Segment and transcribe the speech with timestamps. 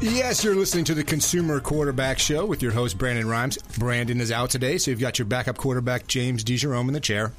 [0.00, 3.56] Yes, you're listening to the Consumer Quarterback Show with your host, Brandon Rhimes.
[3.78, 7.32] Brandon is out today, so you've got your backup quarterback, James DeGerome, in the chair.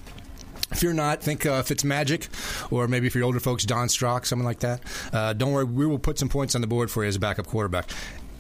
[0.72, 2.28] If you're not, think uh, Fitzmagic,
[2.72, 4.82] or maybe for your older folks, Don Strock, something like that.
[5.14, 7.20] Uh, don't worry, we will put some points on the board for you as a
[7.20, 7.92] backup quarterback.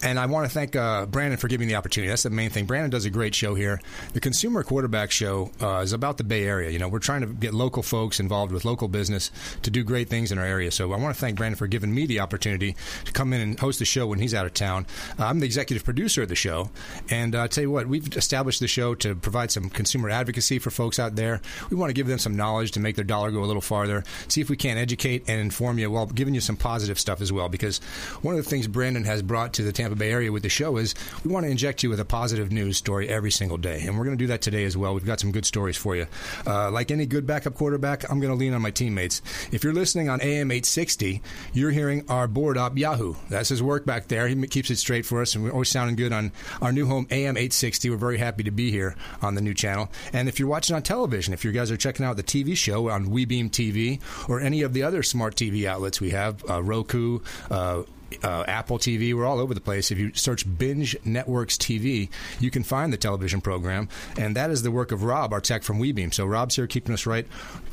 [0.03, 2.09] And I want to thank uh, Brandon for giving me the opportunity.
[2.09, 2.65] That's the main thing.
[2.65, 3.81] Brandon does a great show here.
[4.13, 6.69] The Consumer Quarterback Show uh, is about the Bay Area.
[6.69, 9.31] You know, we're trying to get local folks involved with local business
[9.63, 10.71] to do great things in our area.
[10.71, 13.59] So I want to thank Brandon for giving me the opportunity to come in and
[13.59, 14.85] host the show when he's out of town.
[15.19, 16.69] Uh, I'm the executive producer of the show,
[17.09, 20.59] and uh, I tell you what, we've established the show to provide some consumer advocacy
[20.59, 21.41] for folks out there.
[21.69, 24.03] We want to give them some knowledge to make their dollar go a little farther.
[24.27, 27.31] See if we can educate and inform you while giving you some positive stuff as
[27.31, 27.49] well.
[27.49, 27.79] Because
[28.21, 30.77] one of the things Brandon has brought to the Tampa Bay area with the show
[30.77, 33.83] is we want to inject you with a positive news story every single day.
[33.85, 34.93] And we're going to do that today as well.
[34.93, 36.07] We've got some good stories for you.
[36.45, 39.21] Uh, like any good backup quarterback, I'm going to lean on my teammates.
[39.51, 41.21] If you're listening on AM 860,
[41.53, 43.15] you're hearing our board up Yahoo.
[43.29, 44.27] That's his work back there.
[44.27, 47.07] He keeps it straight for us, and we're always sounding good on our new home
[47.09, 47.89] AM 860.
[47.89, 49.89] We're very happy to be here on the new channel.
[50.13, 52.89] And if you're watching on television, if you guys are checking out the TV show
[52.89, 57.19] on WeBeam TV or any of the other smart TV outlets we have, uh, Roku,
[57.49, 57.83] uh,
[58.23, 59.13] uh, Apple TV.
[59.13, 59.91] We're all over the place.
[59.91, 64.61] If you search Binge Networks TV, you can find the television program, and that is
[64.61, 66.13] the work of Rob, our tech from WeBeam.
[66.13, 67.27] So Rob's here keeping us right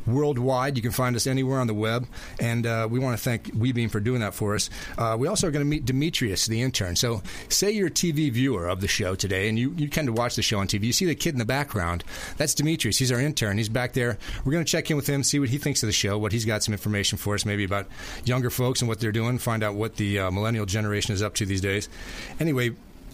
[0.07, 0.77] worldwide.
[0.77, 2.07] You can find us anywhere on the web,
[2.41, 4.71] and uh, we want to thank WeBeam for doing that for us.
[4.99, 6.97] Uh, we also are going to meet Demetrius, the intern.
[6.97, 10.13] So say you're a TV viewer of the show today, and you, you tend to
[10.13, 10.85] watch the show on TV.
[10.85, 12.05] You see the kid in the background.
[12.37, 12.99] That's Demetrius.
[12.99, 13.59] He's our intern.
[13.59, 14.19] He's back there.
[14.45, 16.33] We're going to check in with him, see what he thinks of the show, what
[16.33, 17.87] he's got some information for us, maybe about
[18.25, 21.35] younger folks and what they're doing, find out what the uh, millennial generation is up
[21.35, 21.89] to these days.
[22.41, 22.71] Anyway,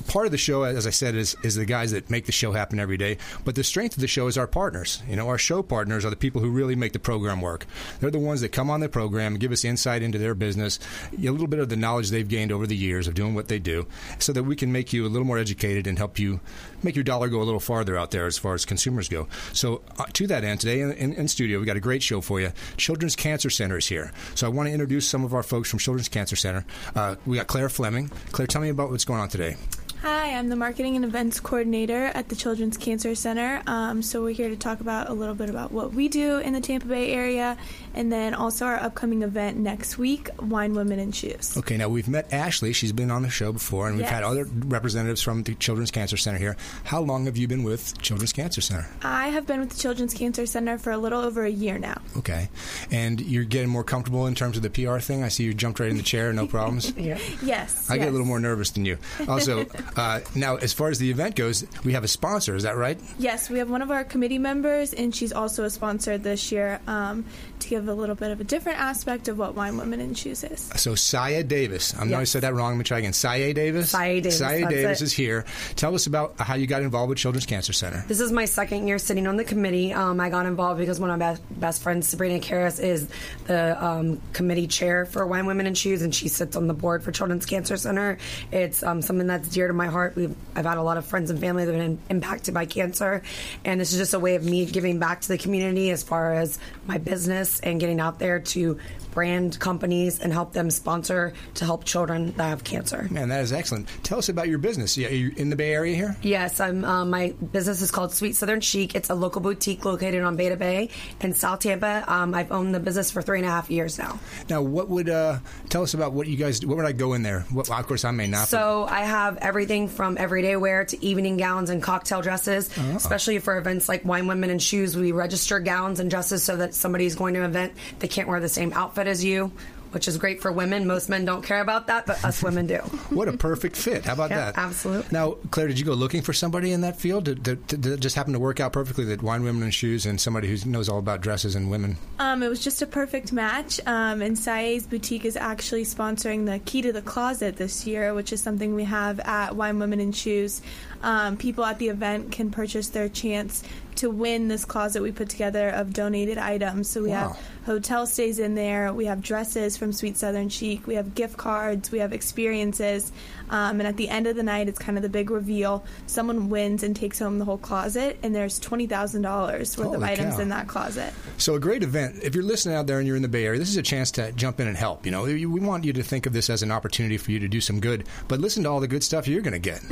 [0.09, 2.53] part of the show, as I said, is is the guys that make the show
[2.53, 3.19] happen every day.
[3.45, 5.03] But the strength of the show is our partners.
[5.09, 7.67] You know, our show partners are the people who really make the program work.
[8.01, 10.79] They're the ones that come on the program give us insight into their business,
[11.13, 13.59] a little bit of the knowledge they've gained over the years of doing what they
[13.59, 13.87] do,
[14.19, 16.41] so that we can make you a little more educated and help you
[16.83, 19.29] make your dollar go a little farther out there as far as consumers go.
[19.53, 22.21] So, uh, to that end, today in, in, in studio, we got a great show
[22.21, 22.53] for you.
[22.77, 24.13] Children's Cancer Center is here.
[24.35, 26.65] So, I want to introduce some of our folks from Children's Cancer Center.
[26.95, 28.09] Uh, we got Claire Fleming.
[28.33, 29.57] Claire, tell me about what's going on today.
[30.03, 33.61] Hi, I'm the marketing and events coordinator at the Children's Cancer Center.
[33.67, 36.55] Um, so we're here to talk about a little bit about what we do in
[36.55, 37.59] the Tampa Bay area,
[37.95, 41.55] and then also our upcoming event next week, Wine, Women, and Shoes.
[41.59, 42.73] Okay, now we've met Ashley.
[42.73, 44.11] She's been on the show before, and we've Yes.
[44.15, 46.57] had other representatives from the Children's Cancer Center here.
[46.85, 48.89] How long have you been with Children's Cancer Center?
[49.03, 52.01] I have been with the Children's Cancer Center for a little over a year now.
[52.17, 52.49] Okay,
[52.91, 55.23] and you're getting more comfortable in terms of the PR thing.
[55.23, 56.91] I see you jumped right in the chair, no problems.
[56.97, 57.19] yeah.
[57.43, 57.91] Yes.
[57.91, 58.97] I get a little more nervous than you.
[59.29, 62.55] Also, uh, now as far as the event goes, we have a sponsor.
[62.57, 62.99] Is that right?
[63.19, 66.81] Yes, we have one of our committee members, and she's also a sponsor this year
[66.87, 67.25] um,
[67.61, 70.45] to give a little bit of a different aspect of what Wine, Women, and Shoes
[70.45, 70.71] is.
[70.77, 71.95] So Saya Davis.
[71.99, 72.09] I'm.
[72.11, 72.31] know I Yes.
[72.31, 72.73] said that wrong.
[72.73, 73.13] Let me try again.
[73.13, 73.91] Saya Davis.
[73.91, 75.05] Saya Davis, Saya Davis it.
[75.05, 75.45] is here.
[75.77, 78.05] Tell us about how you got involved with Children's Cancer Center.
[78.09, 79.93] This is my second year sitting on the committee.
[79.93, 83.09] Um, I got involved because one of my best, best friends, Sabrina Karras, is
[83.47, 87.03] the um, committee chair for Wine, Women, and Shoes, and she sits on the board
[87.03, 88.19] for Children's Cancer Center.
[88.53, 90.17] It's um, something that's dear to my heart.
[90.17, 93.23] We've, I've had a lot of friends and family that have been impacted by cancer,
[93.65, 96.35] and this is just a way of me giving back to the community as far
[96.35, 98.79] as my business and getting out there to
[99.13, 103.07] brand companies and help them sponsor to help children that have cancer.
[103.11, 103.89] Man, that is excellent.
[104.03, 104.97] Tell us about your business.
[104.97, 106.17] Yeah, Are you in the Bay Area here?
[106.23, 106.85] Yes, I'm.
[106.85, 108.95] Um, my business is called Sweet Southern Chic.
[108.95, 112.05] It's a local boutique located on Bay to Bay in South Tampa.
[112.07, 114.19] Um, I've owned the business for three and a half years now.
[114.49, 115.39] Now, what would uh,
[115.69, 116.65] tell us about what you guys?
[116.65, 117.41] What would I go in there?
[117.51, 118.43] What, of course, I may not.
[118.43, 122.71] but- So I have everything from everyday wear to evening gowns and cocktail dresses.
[122.97, 126.75] Especially for events like Wine, Women, and Shoes, we register gowns and dresses so that
[126.75, 129.53] somebody's going to an event they can't wear the same outfit as you.
[129.93, 130.87] Which is great for women.
[130.87, 132.77] Most men don't care about that, but us women do.
[133.11, 134.05] What a perfect fit!
[134.05, 134.57] How about Yeah, that?
[134.57, 135.09] absolutely.
[135.11, 137.25] Now, Claire, did you go looking for somebody in that field?
[137.25, 140.07] Did, did, did it just happen to work out perfectly that wine, women, and shoes,
[140.07, 141.97] and somebody who knows all about dresses and women?
[142.21, 143.81] Um, it was just a perfect match.
[143.85, 148.33] Um, and Sayh's Boutique is actually sponsoring the Key to the Closet this year, which
[148.33, 150.63] is something we have at Wine, Women, and Shoes.
[151.03, 153.65] Um, people at the event can purchase their chance
[153.97, 156.89] to win this closet we put together of donated items.
[156.89, 157.29] So we Wow.
[157.31, 161.37] have hotel stays in there, we have dresses from Sweet Southern Chic, we have gift
[161.37, 163.13] cards, we have experiences,
[163.51, 165.85] um, and at the end of the night, it's kind of the big reveal.
[166.07, 170.03] Someone wins and takes home the whole closet, and there's twenty thousand dollars worth of
[170.03, 170.41] items cow.
[170.41, 171.13] in that closet.
[171.37, 172.17] So a great event.
[172.23, 174.11] If you're listening out there and you're in the Bay Area, this is a chance
[174.13, 175.05] to jump in and help.
[175.05, 177.49] You know, we want you to think of this as an opportunity for you to
[177.49, 178.05] do some good.
[178.29, 179.83] But listen to all the good stuff you're going to get.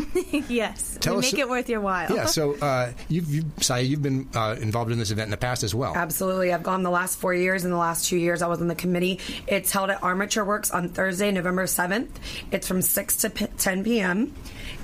[0.48, 2.14] yes, Tell we us- make it worth your while.
[2.14, 2.26] yeah.
[2.26, 5.62] So uh, you've, you've, Sayh, you've been uh, involved in this event in the past
[5.62, 5.94] as well.
[5.94, 6.52] Absolutely.
[6.52, 7.64] I've gone the last four years.
[7.64, 9.20] In the last two years, I was on the committee.
[9.46, 12.10] It's held at Armature Works on Thursday, November 7th.
[12.50, 14.34] It's from 6 to p- 10 p.m.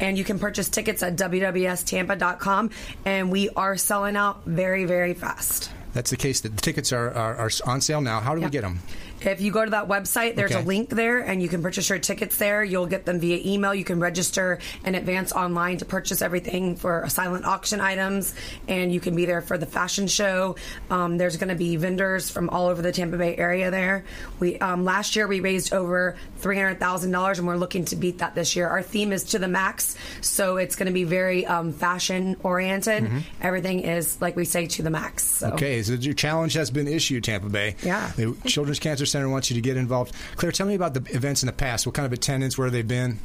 [0.00, 2.70] And you can purchase tickets at WWSTampa.com.
[3.04, 5.70] And we are selling out very, very fast.
[5.92, 6.40] That's the case.
[6.40, 8.20] The tickets are, are, are on sale now.
[8.20, 8.80] How do we get them?
[9.24, 10.62] If you go to that website, there's Okay.
[10.62, 12.62] a link there, and you can purchase your tickets there.
[12.62, 13.74] You'll get them via email.
[13.74, 18.34] You can register in advance online to purchase everything for silent auction items,
[18.68, 20.56] and you can be there for the fashion show.
[20.90, 24.04] Um, there's going to be vendors from all over the Tampa Bay area there.
[24.40, 27.96] We um, last year we raised over three hundred thousand dollars, and we're looking to
[27.96, 28.68] beat that this year.
[28.68, 33.10] Our theme is to the max, so it's going to be very um, fashion oriented.
[33.40, 35.24] Everything is like we say to the max.
[35.24, 35.50] So.
[35.52, 37.76] Okay, so your challenge has been issued, Tampa Bay.
[37.82, 38.10] Yeah.
[38.16, 40.12] The Children's Cancer Center wants you to get involved.
[40.34, 41.86] Claire, tell me about the events in the past.
[41.86, 42.58] What kind of attendance?
[42.58, 43.20] Where they've been?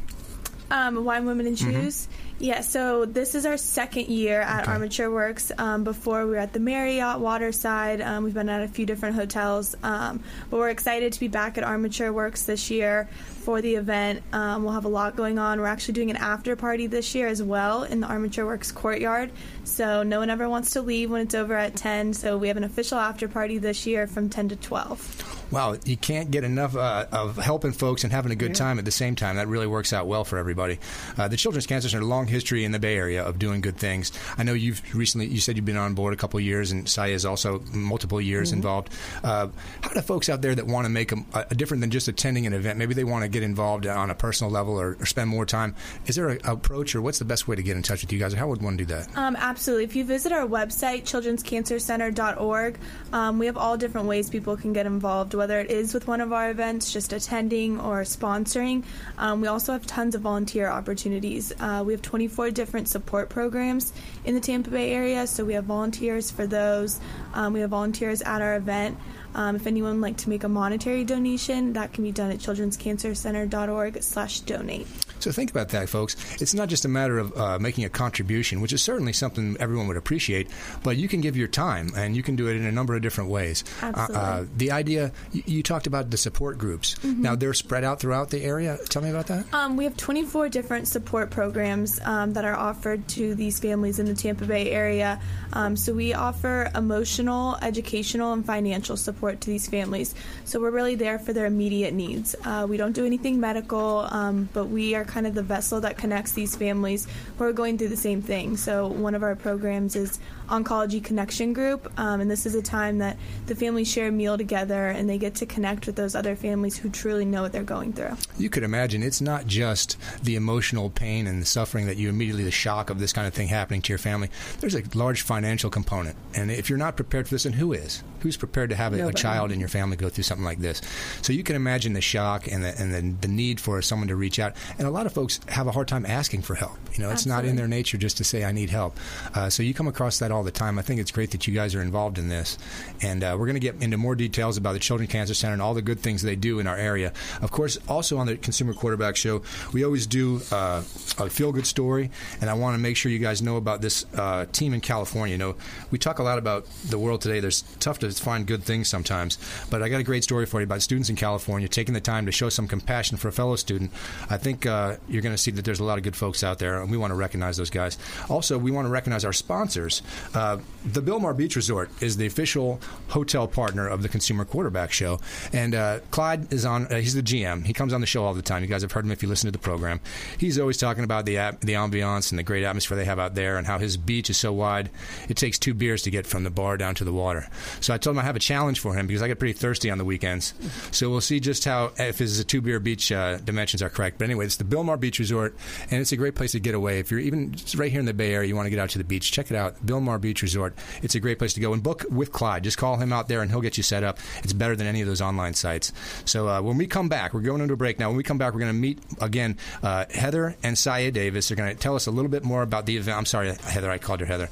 [0.72, 2.08] Um, Wine, Women, and Shoes.
[2.38, 4.72] Yeah, so this is our second year at Okay.
[4.72, 5.52] Armature Works.
[5.58, 8.02] Um, before we were at the Marriott Waterside.
[8.02, 11.58] Um, we've been at a few different hotels, um, but we're excited to be back
[11.58, 13.10] at Armature Works this year
[13.42, 14.22] for the event.
[14.32, 15.60] Um, we'll have a lot going on.
[15.60, 19.32] We're actually doing an after party this year as well in the Armature Works courtyard.
[19.64, 22.14] So no one ever wants to leave when it's over at 10.
[22.14, 25.29] So we have an official after party this year from 10 to 12.
[25.52, 28.86] Wow, you can't get enough uh, of helping folks and having a good time at
[28.86, 29.38] the same time.
[29.38, 30.80] That really works out well for everybody.
[31.18, 34.12] Uh, the Children's Cancer Center, long history in the Bay Area of doing good things.
[34.38, 36.86] I know you've recently, you said you've been on board a couple of years, and
[36.86, 38.90] Sayh is also multiple years involved.
[39.24, 39.48] Uh,
[39.82, 42.46] how do folks out there that want to make a, a different than just attending
[42.46, 45.30] an event, maybe they want to get involved on a personal level or, or spend
[45.30, 45.76] more time?
[46.06, 48.20] Is there an approach, or what's the best way to get in touch with you
[48.20, 48.34] guys?
[48.34, 49.08] Or how would one do that?
[49.18, 49.86] Um, absolutely.
[49.86, 52.80] If you visit our website, children'scancercenter.org,
[53.14, 56.20] um, we have all different ways people can get involved, whether it is with one
[56.20, 58.84] of our events, just attending, or sponsoring.
[59.18, 61.54] Um, we also have tons of volunteer opportunities.
[61.62, 63.94] Uh, we have 24 different support programs
[64.26, 67.00] in the Tampa Bay area, so we have volunteers for those.
[67.34, 68.98] Um, we have volunteers at our event.
[69.34, 72.40] Um, if anyone would like to make a monetary donation, that can be done at
[72.40, 74.88] children'scancercenter.org slash donate.
[75.20, 76.16] So think about that, folks.
[76.42, 79.88] It's not just a matter of uh, making a contribution, which is certainly something everyone
[79.88, 80.50] would appreciate,
[80.84, 83.02] but you can give your time, and you can do it in a number of
[83.02, 83.64] different ways.
[83.82, 84.16] Absolutely.
[84.16, 86.96] Uh, the idea, you, you talked about the support groups.
[87.04, 88.78] Now, they're spread out throughout the area.
[88.90, 89.54] Tell me about that.
[89.54, 94.06] Um, we have 24 different support programs um, that are offered to these families in
[94.06, 95.20] the Tampa Bay area.
[95.54, 100.16] Um, so we offer emotional, educational, and financial support to these families.
[100.46, 102.36] So we're really there for their immediate needs.
[102.44, 105.98] Uh, we don't do anything medical, um, but we are kind of the vessel that
[105.98, 107.08] connects these families
[107.38, 108.56] who are going through the same thing.
[108.56, 113.00] So one of our programs is Oncology Connection Group, um, and this is a time
[113.00, 113.18] that
[113.48, 116.78] the families share a meal together and they get to connect with those other families
[116.78, 118.16] who truly know what they're going through.
[118.38, 122.44] You could imagine it's not just the emotional pain and the suffering that you immediately,
[122.44, 124.30] the shock of this kind of thing happening to your family.
[124.60, 126.16] There's a large financial component.
[126.36, 128.04] And if you're not prepared for this, then who is?
[128.22, 130.82] Who's prepared to have a, a child in your family go through something like this?
[131.22, 134.16] So you can imagine the shock and the, and the, the need for someone to
[134.16, 134.56] reach out.
[134.78, 136.78] And a lot of folks have a hard time asking for help.
[136.94, 138.98] You know, it's not in their nature just to say, I need help.
[139.34, 140.80] Uh, so you come across that all the time.
[140.80, 142.58] I think it's great that you guys are involved in this.
[143.02, 145.62] And uh, we're going to get into more details about the Children's Cancer Center and
[145.62, 147.14] all the good things they do in our area.
[147.42, 150.84] Of course, also on the Consumer Quarterback Show, we always do uh,
[151.18, 152.12] a feel good story.
[152.42, 155.34] And I want to make sure you guys know about this uh, team in California.
[155.34, 155.56] You know,
[155.92, 157.40] we talk a lot about the world today.
[157.40, 159.38] There's tough to find good things sometimes.
[159.70, 162.26] But I got a great story for you about students in California taking the time
[162.26, 163.92] to show some compassion for a fellow student.
[164.30, 166.60] I think uh, you're going to see that there's a lot of good folks out
[166.60, 167.98] there, and we want to recognize those guys.
[168.30, 170.02] Also, we want to recognize our sponsors.
[170.34, 172.80] Uh, the Bilmar Beach Resort is the official
[173.10, 175.20] hotel partner of the Consumer Quarterback Show,
[175.54, 176.88] and uh, Clyde is on.
[176.88, 177.66] Uh, he's the GM.
[177.66, 178.62] He comes on the show all the time.
[178.62, 180.00] You guys have heard him if you listen to the program.
[180.38, 183.36] He's always talking about the ap- the ambiance and the great atmosphere they have out
[183.36, 184.90] there, and how his beach is so wide
[185.28, 187.48] it takes two beers to get from the bar down to the water.
[187.82, 189.90] So I told him I have a challenge for him because I get pretty thirsty
[189.90, 190.54] on the weekends.
[190.92, 194.18] So we'll see just how if his two beer beach uh, dimensions are correct.
[194.18, 195.56] But anyway, it's the Bilmar Beach Resort,
[195.92, 197.00] and it's a great place to get away.
[197.00, 198.98] If you're even right here in the Bay Area, you want to get out to
[198.98, 199.86] the beach, check it out.
[199.86, 200.74] Bilmar Beach Resort.
[201.02, 202.64] It's a great place to go and book with Clyde.
[202.64, 204.20] Just call him out there, and he'll get you set up.
[204.44, 205.92] It's better than any of those online sites.
[206.26, 208.08] So uh, when we come back, we're going into a break now.
[208.08, 211.50] When we come back, we're going to meet again uh, Heather and Sayh Davis.
[211.50, 213.18] They're going to tell us a little bit more about the event.
[213.18, 214.50] I'm sorry, Heather, I called her Heather.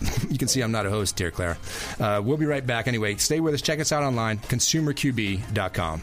[0.30, 1.58] you can see I'm not a host, dear Claire.
[1.98, 2.86] Uh, we'll be right back.
[2.86, 3.62] Anyway, stay with us.
[3.62, 6.02] Check us out online, consumerqb.com.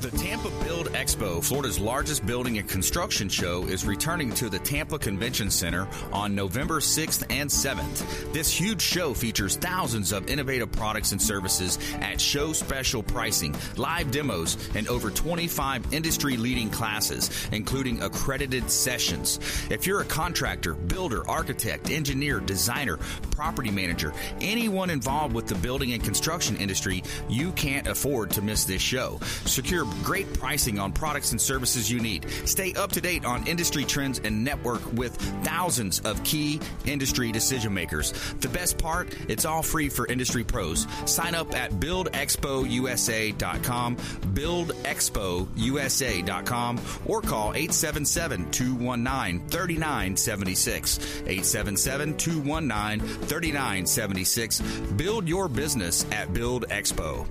[0.00, 4.98] The Tampa Build Expo, Florida's largest building and construction show, is returning to the Tampa
[4.98, 8.32] Convention Center on November 6th and 7th.
[8.32, 14.10] This huge show features thousands of innovative products and services at show special pricing, live
[14.10, 19.38] demos, and over 25 industry leading classes, including accredited sessions.
[19.68, 22.96] If you're a contractor, builder, architect, engineer, designer,
[23.32, 28.64] property manager, anyone involved with the building and construction industry, you can't afford to miss
[28.64, 29.20] this show.
[29.44, 32.26] Secure great pricing on products and services you need.
[32.44, 37.72] Stay up to date on industry trends and network with thousands of key industry decision
[37.72, 38.12] makers.
[38.40, 40.86] The best part, it's all free for industry pros.
[41.06, 50.98] Sign up at buildexpousa.com, buildexpousa.com, or call 877 219 3976.
[50.98, 54.60] 877 219 3976.
[54.96, 57.26] Build your business at Build Expo.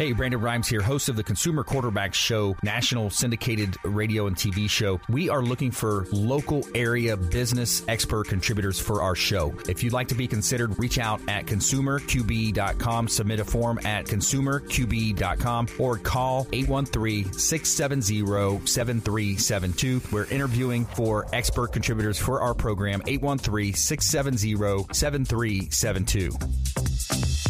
[0.00, 4.66] Hey, Brandon Rhimes here, host of the Consumer Quarterback Show, national syndicated radio and TV
[4.66, 4.98] show.
[5.10, 9.52] We are looking for local area business expert contributors for our show.
[9.68, 15.66] If you'd like to be considered, reach out at consumerqb.com, submit a form at consumerqb.com,
[15.78, 20.00] or call 813 670 7372.
[20.10, 27.49] We're interviewing for expert contributors for our program, 813 670 7372.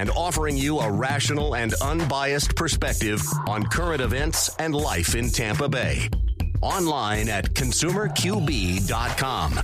[0.00, 5.68] and offering you a rational and unbiased perspective on current events and life in Tampa
[5.68, 6.08] Bay.
[6.62, 9.60] Online at consumerqb.com.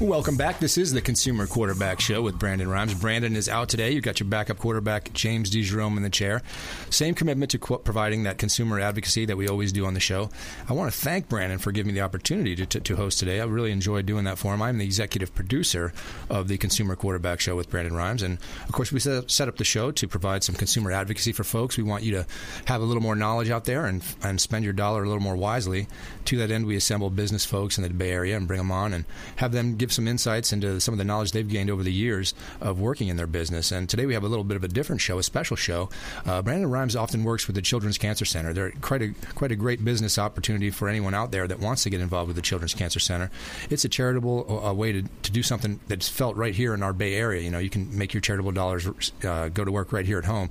[0.00, 0.60] Welcome back.
[0.60, 2.94] This is the Consumer Quarterback Show with Brandon Rhimes.
[2.94, 3.90] Brandon is out today.
[3.90, 6.40] You've got your backup quarterback, James DeGerome, in the chair.
[6.88, 10.30] Same commitment to qu- providing that consumer advocacy that we always do on the show.
[10.68, 13.40] I want to thank Brandon for giving me the opportunity to, to, to host today.
[13.40, 14.62] I really enjoyed doing that for him.
[14.62, 15.92] I'm the executive producer
[16.30, 18.22] of the Consumer Quarterback Show with Brandon Rhimes.
[18.22, 18.38] And
[18.68, 21.76] of course, we set, set up the show to provide some consumer advocacy for folks.
[21.76, 22.26] We want you to
[22.66, 25.36] have a little more knowledge out there and, and spend your dollar a little more
[25.36, 25.88] wisely.
[26.26, 28.92] To that end, we assemble business folks in the Bay Area and bring them on
[28.92, 29.04] and
[29.36, 32.34] have them give some insights into some of the knowledge they've gained over the years
[32.60, 33.72] of working in their business.
[33.72, 35.88] And today we have a little bit of a different show, a special show.
[36.24, 38.52] Uh, Brandon Rhimes often works with the Children's Cancer Center.
[38.52, 41.90] They're quite a quite a great business opportunity for anyone out there that wants to
[41.90, 43.30] get involved with the Children's Cancer Center.
[43.70, 46.92] It's a charitable uh, way to, to do something that's felt right here in our
[46.92, 47.42] Bay Area.
[47.42, 50.24] You know, you can make your charitable dollars uh, go to work right here at
[50.24, 50.50] home.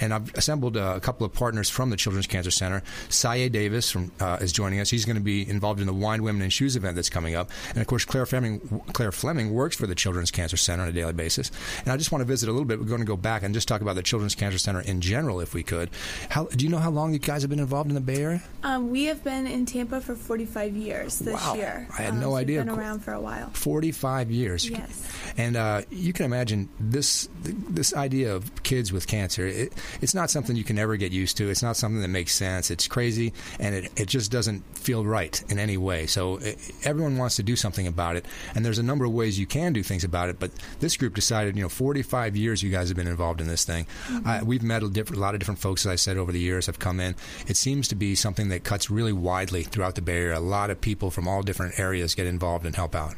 [0.00, 2.82] And I've assembled uh, a couple of partners from the Children's Cancer Center.
[3.08, 4.90] Sayh Davis from, uh, is joining us.
[4.90, 7.50] He's going to be involved in the Wine, Women, and Shoes event that's coming up.
[7.70, 10.92] And of course, Claire Fleming, Claire Fleming works for the Children's Cancer Center on a
[10.92, 11.50] daily basis.
[11.84, 12.78] And I just want to visit a little bit.
[12.78, 15.40] We're going to go back and just talk about the Children's Cancer Center in general,
[15.40, 15.90] if we could.
[16.30, 18.42] How, do you know how long you guys have been involved in the Bay Area?
[18.62, 21.54] Um, we have been in Tampa for 45 years this Wow.
[21.54, 21.86] year.
[21.98, 22.64] I had Um, no so we've idea.
[22.64, 23.50] Been around for a while.
[23.54, 24.68] 45 years.
[24.68, 25.08] Yes.
[25.36, 29.46] And uh, you can imagine this this idea of kids with cancer.
[29.46, 31.48] It, it's not something you can ever get used to.
[31.48, 32.70] It's not something that makes sense.
[32.70, 36.06] It's crazy, and it, it just doesn't feel right in any way.
[36.06, 36.52] So uh
[36.84, 39.72] everyone wants to do something about it, and there's a number of ways you can
[39.72, 40.38] do things about it.
[40.38, 43.64] But this group decided, you know, 45 years you guys have been involved in this
[43.64, 43.86] thing.
[44.26, 46.38] Uh, we've met a, different, a lot of different folks, as I said, over the
[46.38, 47.16] years have come in.
[47.46, 50.36] It seems to be something that cuts really widely throughout the Bay Area.
[50.36, 53.14] A lot of people from all different areas get involved and help out.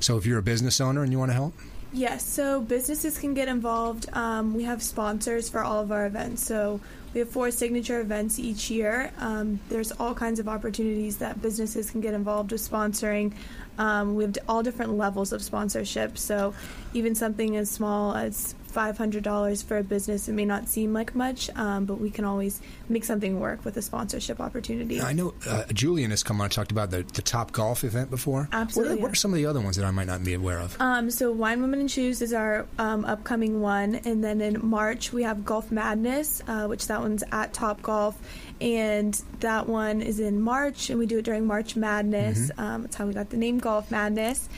[0.00, 1.54] So if you're a business owner and you want to help,
[1.92, 4.08] Yes, so businesses can get involved.
[4.12, 6.44] Um, we have sponsors for all of our events.
[6.44, 6.80] So
[7.14, 9.10] we have four signature events each year.
[9.18, 13.32] Um, there's all kinds of opportunities that businesses can get involved with sponsoring.
[13.78, 16.18] Um, we have all different levels of sponsorship.
[16.18, 16.52] So
[16.92, 21.50] even something as small as $500 for a business, it may not seem like much,
[21.56, 25.00] um, but we can always make something work with a sponsorship opportunity.
[25.00, 28.10] I know uh, Julian has come on and talked about the, the Top Golf event
[28.10, 28.48] before.
[28.52, 30.34] Absolutely, What are, what are some of the other ones that I might not be
[30.34, 30.76] aware of?
[30.80, 35.12] Um, so Wine, Women, and Shoes is our um, upcoming one, and then in March
[35.12, 38.16] we have Golf Madness, uh, which that one's at Top Golf,
[38.60, 42.50] and that one is in March, and we do it during March Madness.
[42.58, 44.48] Um, that's how we got the name Golf Madness.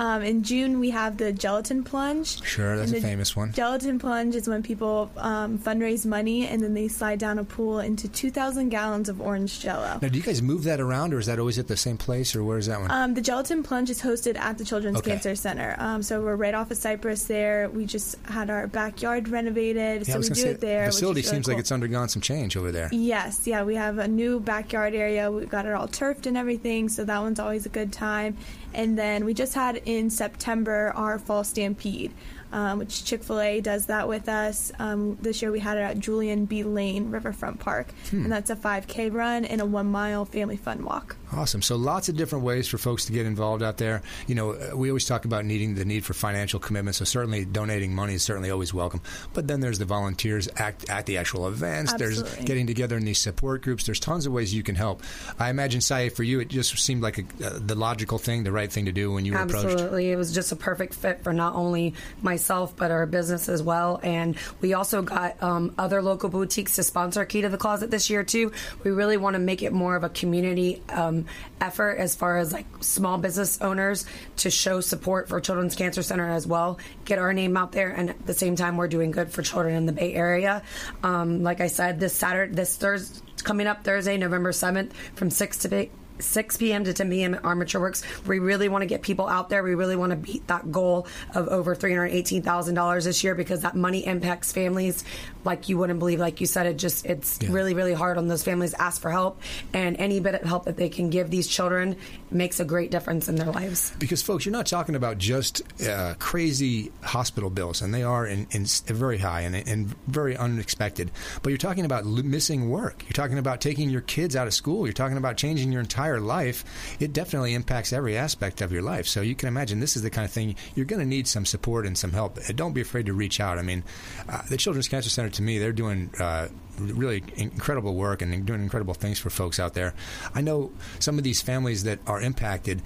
[0.00, 2.42] Um, in June we have the gelatin plunge.
[2.42, 3.52] Sure, that's a famous one.
[3.52, 7.80] Gelatin plunge is when people um, fundraise money and then they slide down a pool
[7.80, 9.98] into 2,000 gallons of orange jello.
[10.00, 12.34] Now, do you guys move that around, or is that always at the same place,
[12.34, 12.90] or where is that one?
[12.90, 15.10] Um, the gelatin plunge is hosted at the Children's Okay.
[15.10, 15.76] Cancer Center.
[15.78, 17.68] Um, so we're right off of Cypress there.
[17.68, 20.86] We just had our backyard renovated, yeah, so we do it there.
[20.86, 22.88] The facility really seems like it's undergone some change over there.
[22.90, 25.30] Yes, yeah, we have a new backyard area.
[25.30, 28.38] We've got it all turfed and everything, so that one's always a good time.
[28.72, 32.12] And then we just had in September our fall stampede,
[32.52, 34.72] um, which Chick fil A does that with us.
[34.78, 36.62] Um, this year we had it at Julian B.
[36.62, 38.24] Lane Riverfront Park, Hmm.
[38.24, 41.16] and that's a 5K run and a one mile family fun walk.
[41.32, 41.62] Awesome.
[41.62, 44.02] So lots of different ways for folks to get involved out there.
[44.26, 46.96] You know, uh, we always talk about needing the need for financial commitment.
[46.96, 49.00] So certainly donating money is certainly always welcome.
[49.32, 51.92] But then there's the volunteers act at the actual events.
[51.92, 53.84] There's getting together in these support groups.
[53.86, 55.02] There's tons of ways you can help.
[55.38, 58.50] I imagine, Sayh, for you, it just seemed like a, uh, the logical thing, the
[58.52, 59.66] right thing to do when you were approached.
[59.68, 60.10] Absolutely.
[60.10, 61.94] It was just a perfect fit for not only
[62.40, 64.00] myself, but our business as well.
[64.02, 68.08] And we also got um, other local boutiques to sponsor Key to the Closet this
[68.08, 68.52] year, too.
[68.82, 71.26] We really want to make it more of a community um,
[71.60, 74.06] effort as far as like small business owners
[74.36, 77.90] to show support for Children's Cancer Center as well, get our name out there.
[77.90, 80.62] And at the same time, we're doing good for children in the Bay Area.
[81.02, 85.58] Um, like I said, this Saturday, this Thursday, coming up Thursday, November 7th, from 6
[85.58, 85.92] to 8.
[86.22, 86.84] 6 p.m.
[86.84, 87.34] to 10 p.m.
[87.34, 88.02] at Armature Works.
[88.26, 89.62] We really want to get people out there.
[89.62, 94.06] We really want to beat that goal of over $318,000 this year because that money
[94.06, 95.04] impacts families
[95.44, 96.20] like you wouldn't believe.
[96.20, 97.50] Like you said, it just, it's Yeah.
[97.52, 99.40] really, really hard on those families ask for help.
[99.72, 101.96] And any bit of help that they can give these children
[102.30, 103.92] makes a great difference in their lives.
[103.98, 108.46] Because, folks, you're not talking about just uh, crazy hospital bills, and they are in,
[108.50, 111.10] in very high and, and very unexpected.
[111.42, 113.02] But you're talking about missing work.
[113.04, 114.86] You're talking about taking your kids out of school.
[114.86, 116.64] You're talking about changing your entire life.
[117.00, 119.06] It definitely impacts every aspect of your life.
[119.06, 121.46] So you can imagine this is the kind of thing you're going to need some
[121.46, 122.38] support and some help.
[122.54, 123.58] Don't be afraid to reach out.
[123.58, 123.82] I mean,
[124.28, 126.10] uh, the Children's Cancer Center, to me, they're doing.
[126.18, 129.92] Uh, really incredible work and doing incredible things for folks out there.
[130.34, 132.80] I know some of these families that are impacted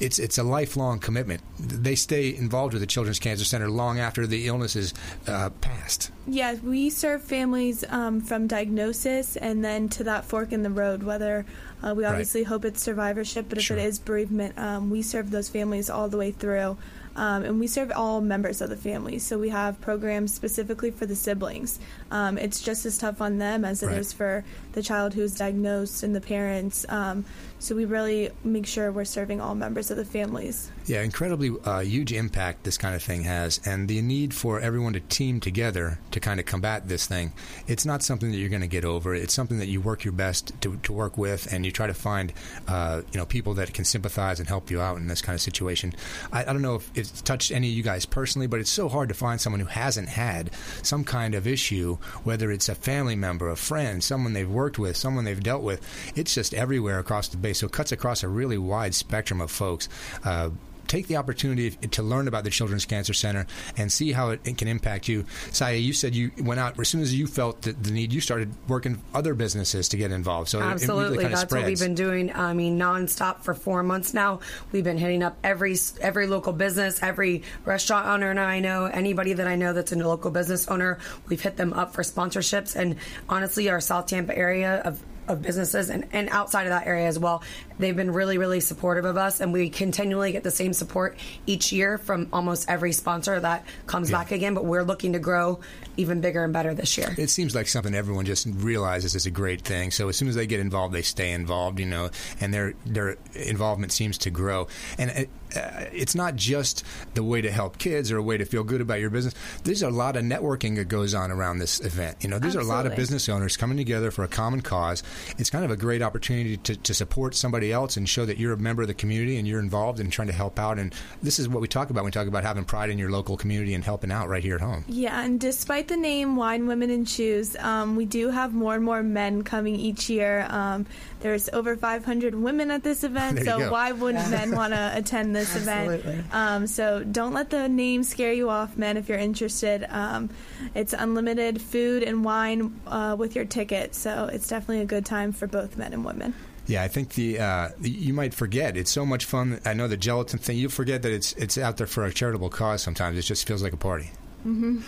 [0.00, 1.40] it's it's a lifelong commitment.
[1.58, 4.94] They stay involved with the Children's Cancer Center long after the illness is
[5.26, 6.10] uh, passed.
[6.26, 11.02] Yeah, we serve families um, from diagnosis and then to that fork in the road.
[11.02, 11.46] Whether
[11.82, 12.10] uh, we Right.
[12.10, 13.76] obviously hope it's survivorship, but if Sure.
[13.76, 16.76] it is bereavement, um, we serve those families all the way through.
[17.16, 19.18] Um, and we serve all members of the family.
[19.18, 21.80] So we have programs specifically for the siblings.
[22.10, 24.16] Um, it's just as tough on them as it is Right.
[24.16, 26.86] for the child who's diagnosed and the parents.
[26.88, 27.24] Um,
[27.58, 30.70] so we really make sure we're serving all members of the families.
[30.84, 34.92] Yeah, incredibly uh, huge impact this kind of thing has, and the need for everyone
[34.92, 37.32] to team together to kind of combat this thing.
[37.66, 39.14] It's not something that you're going to get over.
[39.14, 41.94] It's something that you work your best to, to work with, and you try to
[41.94, 42.32] find,
[42.68, 45.40] uh, you know, people that can sympathize and help you out in this kind of
[45.40, 45.94] situation.
[46.30, 48.88] I, I don't know if it's touched any of you guys personally, but it's so
[48.88, 50.50] hard to find someone who hasn't had
[50.82, 54.96] some kind of issue, whether it's a family member, a friend, someone they've worked with,
[54.96, 55.80] someone they've dealt with.
[56.16, 57.58] It's just everywhere across the base.
[57.58, 59.88] So it cuts across a really wide spectrum of folks.
[60.24, 60.50] Uh,
[60.86, 63.46] take the opportunity to learn about the Children's Cancer Center
[63.76, 65.24] and see how it, it can impact you.
[65.50, 68.12] Sayh, you said you went out as soon as you felt the, the need.
[68.12, 70.48] You started working other businesses to get involved.
[70.48, 72.32] So it really Absolutely, kind of that's what we've been doing.
[72.32, 74.40] I mean, nonstop for four months now.
[74.72, 79.32] We've been hitting up every every local business, every restaurant owner and I know, anybody
[79.34, 80.98] that I know that's a local business owner.
[81.28, 82.96] We've hit them up for sponsorships, and
[83.28, 87.18] honestly, our South Tampa area of of businesses and, and outside of that area as
[87.18, 87.42] well.
[87.78, 91.72] They've been really, really supportive of us, and we continually get the same support each
[91.72, 94.18] year from almost every sponsor that comes Yeah.
[94.18, 94.54] back again.
[94.54, 95.60] But we're looking to grow
[95.96, 97.14] even bigger and better this year.
[97.16, 99.90] It seems like something everyone just realizes is a great thing.
[99.90, 102.10] So as soon as they get involved, they stay involved, you know,
[102.40, 104.68] and their their involvement seems to grow.
[104.98, 106.84] And it, uh, it's not just
[107.14, 109.34] the way to help kids or a way to feel good about your business.
[109.64, 112.18] There's a lot of networking that goes on around this event.
[112.20, 115.02] You know, there's a lot of business owners coming together for a common cause
[115.38, 118.52] it's kind of a great opportunity to, to support somebody else and show that you're
[118.52, 120.78] a member of the community and you're involved and trying to help out.
[120.78, 123.10] And this is what we talk about when we talk about having pride in your
[123.10, 124.84] local community and helping out right here at home.
[124.88, 128.84] Yeah, and despite the name Wine, Women, and Shoes, um, we do have more and
[128.84, 130.46] more men coming each year.
[130.48, 130.86] Um,
[131.20, 133.72] there's over 500 women at this event, so go.
[133.72, 136.12] why wouldn't men want to attend this Absolutely.
[136.12, 136.26] event?
[136.34, 139.86] Um, so don't let the name scare you off, men, if you're interested.
[139.88, 140.30] Um,
[140.74, 145.32] it's unlimited food and wine uh, with your ticket, so it's definitely a good time
[145.32, 146.34] for both men and women.
[146.66, 148.76] Yeah, I think the uh, you might forget.
[148.76, 149.60] It's so much fun.
[149.64, 150.58] I know the gelatin thing.
[150.58, 152.82] You forget that it's it's out there for a charitable cause.
[152.82, 154.10] Sometimes it just feels like a party.
[154.46, 154.80] Mm-hmm.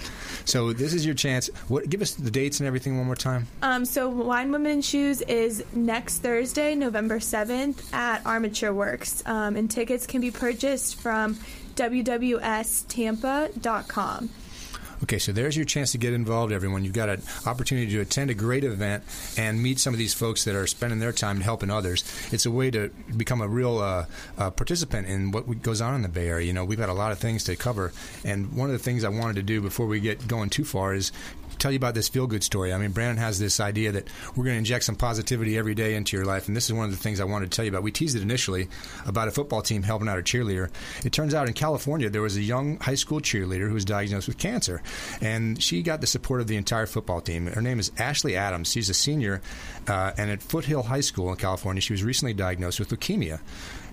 [0.45, 1.49] So this is your chance.
[1.69, 1.91] What?
[1.91, 3.49] Give us the dates and everything one more time.
[3.62, 9.25] Um, so Wine, Women, Shoes is next Thursday, November 7th at Armature Works.
[9.27, 11.35] Um, and tickets can be purchased from
[11.75, 14.31] www.stampa.com.
[15.00, 16.82] Okay, so there's your chance to get involved, everyone.
[16.82, 19.04] You've got an opportunity to attend a great event
[19.37, 22.02] and meet some of these folks that are spending their time helping others.
[22.32, 24.06] It's a way to become a real uh,
[24.37, 26.46] uh, participant in what goes on in the Bay Area.
[26.46, 27.92] You know, we've got a lot of things to cover,
[28.24, 30.94] and one of the things I wanted to do before we get going too far
[30.94, 31.12] is
[31.59, 32.73] tell you about this feel good story.
[32.73, 35.94] I mean, Brandon has this idea that we're going to inject some positivity every day
[35.94, 37.71] into your life, and this is one of the things I wanted to tell you
[37.71, 37.83] about.
[37.83, 38.68] We teased it initially
[39.07, 40.71] about a football team helping out a cheerleader.
[41.05, 44.29] It turns out in California there was a young high school cheerleader who was diagnosed
[44.29, 44.83] with cancer,
[45.21, 47.47] and she got the support of the entire football team.
[47.47, 48.71] Her name is Ashley Adams.
[48.71, 49.40] She's a senior,
[49.87, 53.40] uh, and at Foothill High School in California, she was recently diagnosed with leukemia.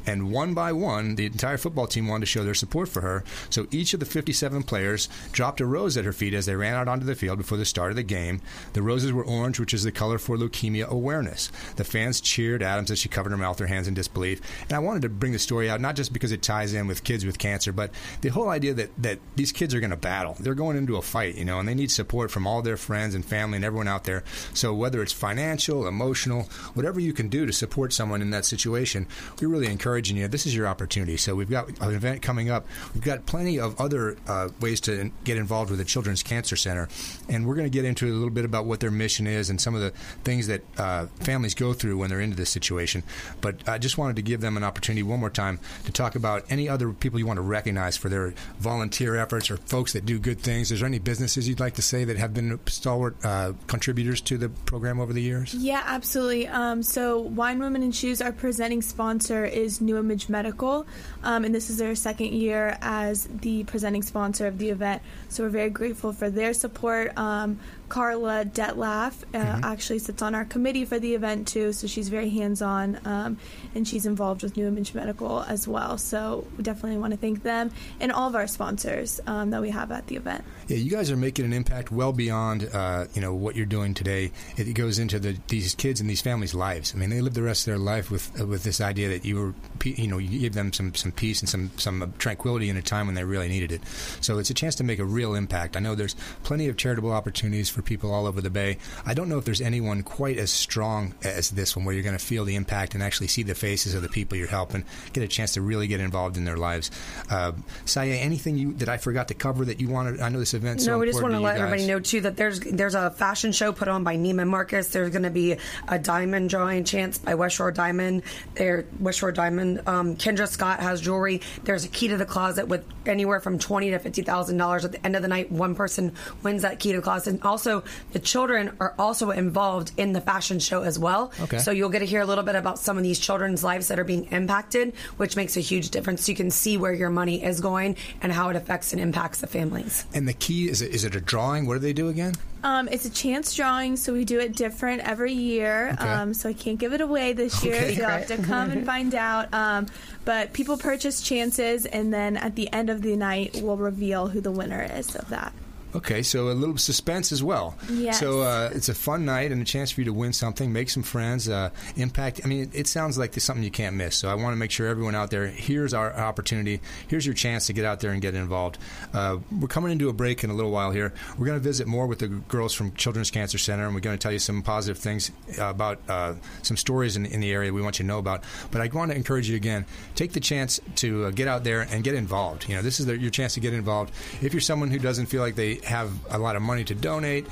[0.05, 3.23] And one by one, the entire football team wanted to show their support for her.
[3.49, 6.75] So each of the 57 players dropped a rose at her feet as they ran
[6.75, 8.41] out onto the field before the start of the game.
[8.73, 11.51] The roses were orange, which is the color for leukemia awareness.
[11.75, 14.41] The fans cheered Adams as she covered her mouth, her hands in disbelief.
[14.63, 17.03] And I wanted to bring the story out, not just because it ties in with
[17.03, 17.91] kids with cancer, but
[18.21, 20.35] the whole idea that, that these kids are going to battle.
[20.39, 23.15] They're going into a fight, you know, and they need support from all their friends
[23.15, 24.23] and family and everyone out there.
[24.53, 29.07] So whether it's financial, emotional, whatever you can do to support someone in that situation,
[29.39, 30.27] we're really encouraging you.
[30.27, 31.15] This is your opportunity.
[31.15, 32.67] So we've got an event coming up.
[32.93, 36.57] We've got plenty of other uh, ways to in- get involved with the Children's Cancer
[36.57, 36.89] Center,
[37.29, 39.59] and we're going to get into a little bit about what their mission is and
[39.59, 39.91] some of the
[40.25, 43.03] things that uh, families go through when they're into this situation.
[43.39, 46.43] But I just wanted to give them an opportunity one more time to talk about
[46.49, 50.19] any other people you want to recognize for their volunteer efforts or folks that do
[50.19, 50.71] good things.
[50.71, 54.37] Is there any businesses you'd like to say that have been stalwart uh, contributors to
[54.37, 55.53] the program over the years?
[55.53, 56.47] Yeah, absolutely.
[56.47, 60.85] Um, so, Wine, Women, and Shoes, our presenting sponsor is New Image Medical,
[61.23, 65.01] um, and this is their second year as the presenting sponsor of the event.
[65.29, 67.17] So, we're very grateful for their support.
[67.17, 72.09] Um, Carla Detlaff uh, actually sits on our committee for the event too, so she's
[72.09, 73.37] very hands on um,
[73.73, 75.97] and she's involved with New Image Medical as well.
[75.97, 79.69] So, we definitely want to thank them and all of our sponsors um, that we
[79.69, 80.43] have at the event.
[80.67, 83.93] Yeah, you guys are making an impact well beyond uh, you know what you're doing
[83.93, 84.31] today.
[84.57, 86.93] It goes into the, these kids and these families' lives.
[86.95, 89.25] I mean, they live the rest of their life with uh, with this idea that
[89.25, 92.77] you were you know you give them some some peace and some some tranquility in
[92.77, 93.81] a time when they really needed it.
[94.21, 95.77] So it's a chance to make a real impact.
[95.77, 98.77] I know there's plenty of charitable opportunities for people all over the Bay.
[99.05, 102.17] I don't know if there's anyone quite as strong as this one, where you're going
[102.17, 105.23] to feel the impact and actually see the faces of the people you're helping, get
[105.23, 106.89] a chance to really get involved in their lives.
[107.29, 107.51] Uh,
[107.85, 110.21] Sayh, anything you that I forgot to cover that you wanted?
[110.21, 112.21] I know this event's so no, we just want to let you everybody know too
[112.21, 114.87] that there's there's a fashion show put on by Neiman Marcus.
[114.89, 115.57] There's going to be
[115.87, 118.23] a diamond drawing chance by West Shore Diamond.
[118.53, 119.81] There, West Shore Diamond.
[119.87, 121.41] Um, Kendra Scott has jewelry.
[121.63, 124.85] There's a key to the closet with anywhere from twenty to fifty thousand dollars.
[124.85, 127.31] At the end of the night, one person wins that key to the closet.
[127.31, 127.64] And also,
[128.11, 131.31] the children are also involved in the fashion show as well.
[131.39, 131.57] Okay.
[131.57, 133.99] So you'll get to hear a little bit about some of these children's lives that
[133.99, 136.27] are being impacted, which makes a huge difference.
[136.29, 139.47] You can see where your money is going and how it affects and impacts the
[139.47, 140.05] families.
[140.13, 141.65] And the key is it, is it a drawing?
[141.65, 142.33] What do they do again?
[142.65, 145.91] Um, it's a chance drawing, so we do it different every year.
[145.93, 146.09] Okay.
[146.09, 147.75] Um, so I can't give it away this year.
[147.75, 147.93] Okay.
[147.93, 149.53] So you'll have to come and find out.
[149.53, 149.85] Um,
[150.25, 154.41] but people purchase chances, and then at the end of the night, we'll reveal who
[154.41, 155.53] the winner is of that.
[155.95, 157.75] Okay, so a little suspense as well.
[157.89, 158.19] Yes.
[158.19, 160.89] So uh, it's a fun night and a chance for you to win something, make
[160.89, 162.41] some friends, uh, impact.
[162.43, 164.17] I mean, it, it sounds like there's something you can't miss.
[164.17, 166.81] So I want to make sure everyone out there, here's our opportunity.
[167.07, 168.77] Here's your chance to get out there and get involved.
[169.13, 171.13] Uh, we're coming into a break in a little while here.
[171.37, 174.17] We're going to visit more with the girls from Children's Cancer Center, and we're going
[174.17, 177.81] to tell you some positive things about uh, some stories in, in the area we
[177.81, 178.43] want you to know about.
[178.69, 181.81] But I want to encourage you again, take the chance to uh, get out there
[181.89, 182.67] and get involved.
[182.67, 184.13] You know, this is the, your chance to get involved.
[184.41, 187.47] If you're someone who doesn't feel like they have a lot of money to donate,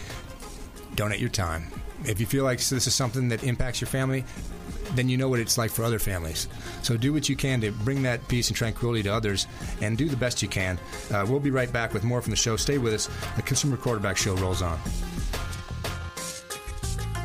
[0.96, 1.68] donate your time.
[2.06, 4.26] If you feel like this is something that impacts your family,
[4.96, 6.48] then you know what it's like for other families.
[6.82, 9.48] So do what you can to bring that peace and tranquility to others
[9.82, 10.78] and do the best you can.
[11.12, 12.58] Uh, we'll be right back with more from the show.
[12.58, 13.10] Stay with us.
[13.36, 14.80] The Consumer Quarterback Show rolls on.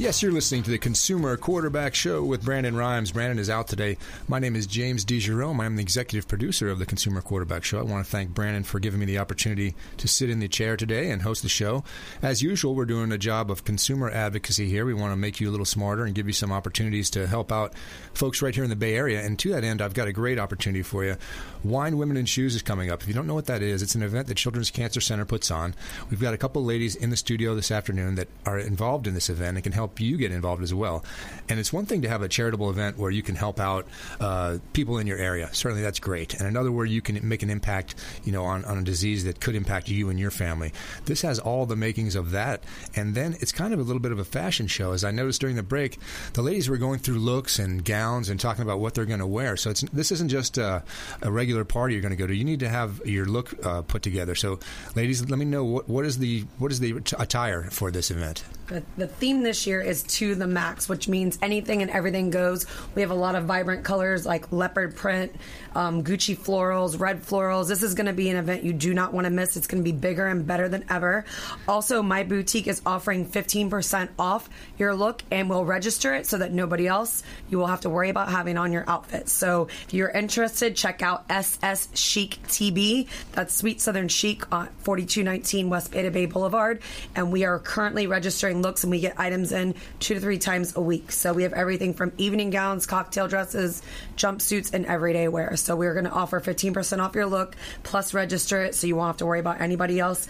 [0.00, 3.12] Yes, you're listening to the Consumer Quarterback Show with Brandon Rhimes.
[3.12, 3.98] Brandon is out today.
[4.28, 5.60] My name is James DeGerome.
[5.60, 7.80] I'm the executive producer of the Consumer Quarterback Show.
[7.80, 10.78] I want to thank Brandon for giving me the opportunity to sit in the chair
[10.78, 11.84] today and host the show.
[12.22, 14.86] As usual, we're doing a job of consumer advocacy here.
[14.86, 17.52] We want to make you a little smarter and give you some opportunities to help
[17.52, 17.74] out
[18.14, 19.20] folks right here in the Bay Area.
[19.20, 21.18] And to that end, I've got a great opportunity for you.
[21.62, 23.02] Wine, Women, and Shoes is coming up.
[23.02, 25.50] If you don't know what that is, it's an event that Children's Cancer Center puts
[25.50, 25.74] on.
[26.08, 29.28] We've got a couple ladies in the studio this afternoon that are involved in this
[29.28, 31.04] event and can help you get involved as well.
[31.48, 33.86] And it's one thing to have a charitable event where you can help out
[34.20, 35.48] uh, people in your area.
[35.52, 36.34] Certainly, that's great.
[36.34, 39.40] And another where you can make an impact, you know, on, on a disease that
[39.40, 40.72] could impact you and your family.
[41.06, 42.62] This has all the makings of that.
[42.94, 44.92] And then it's kind of a little bit of a fashion show.
[44.92, 45.98] As I noticed during the break,
[46.34, 49.26] the ladies were going through looks and gowns and talking about what they're going to
[49.26, 49.56] wear.
[49.56, 50.82] So this isn't just a,
[51.22, 52.34] a regular party you're going to go to.
[52.34, 54.34] You need to have your look uh, put together.
[54.34, 54.58] So,
[54.94, 58.44] ladies, let me know what, what is the what is the attire for this event.
[58.68, 62.66] The, the theme this year is to the max, which means anything and everything goes.
[62.94, 65.34] We have a lot of vibrant colors like leopard print,
[65.74, 67.68] um, Gucci florals, red florals.
[67.68, 69.56] This is going to be an event you do not want to miss.
[69.56, 71.24] It's going to be bigger and better than ever.
[71.68, 76.52] Also, my boutique is offering 15% off your look and we'll register it so that
[76.52, 79.28] nobody else you will have to worry about having on your outfit.
[79.28, 83.08] So if you're interested, check out SS Chic TB.
[83.32, 86.82] That's Sweet Southern Chic on 4219 West Bay to Bay Boulevard.
[87.14, 90.76] And we are currently registering looks and we get items in two to three times
[90.76, 91.12] a week.
[91.12, 93.82] So we have everything from evening gowns, cocktail dresses,
[94.16, 95.56] jumpsuits, and everyday wear.
[95.60, 99.08] So we're going to offer 15% off your look plus register it so you won't
[99.08, 100.28] have to worry about anybody else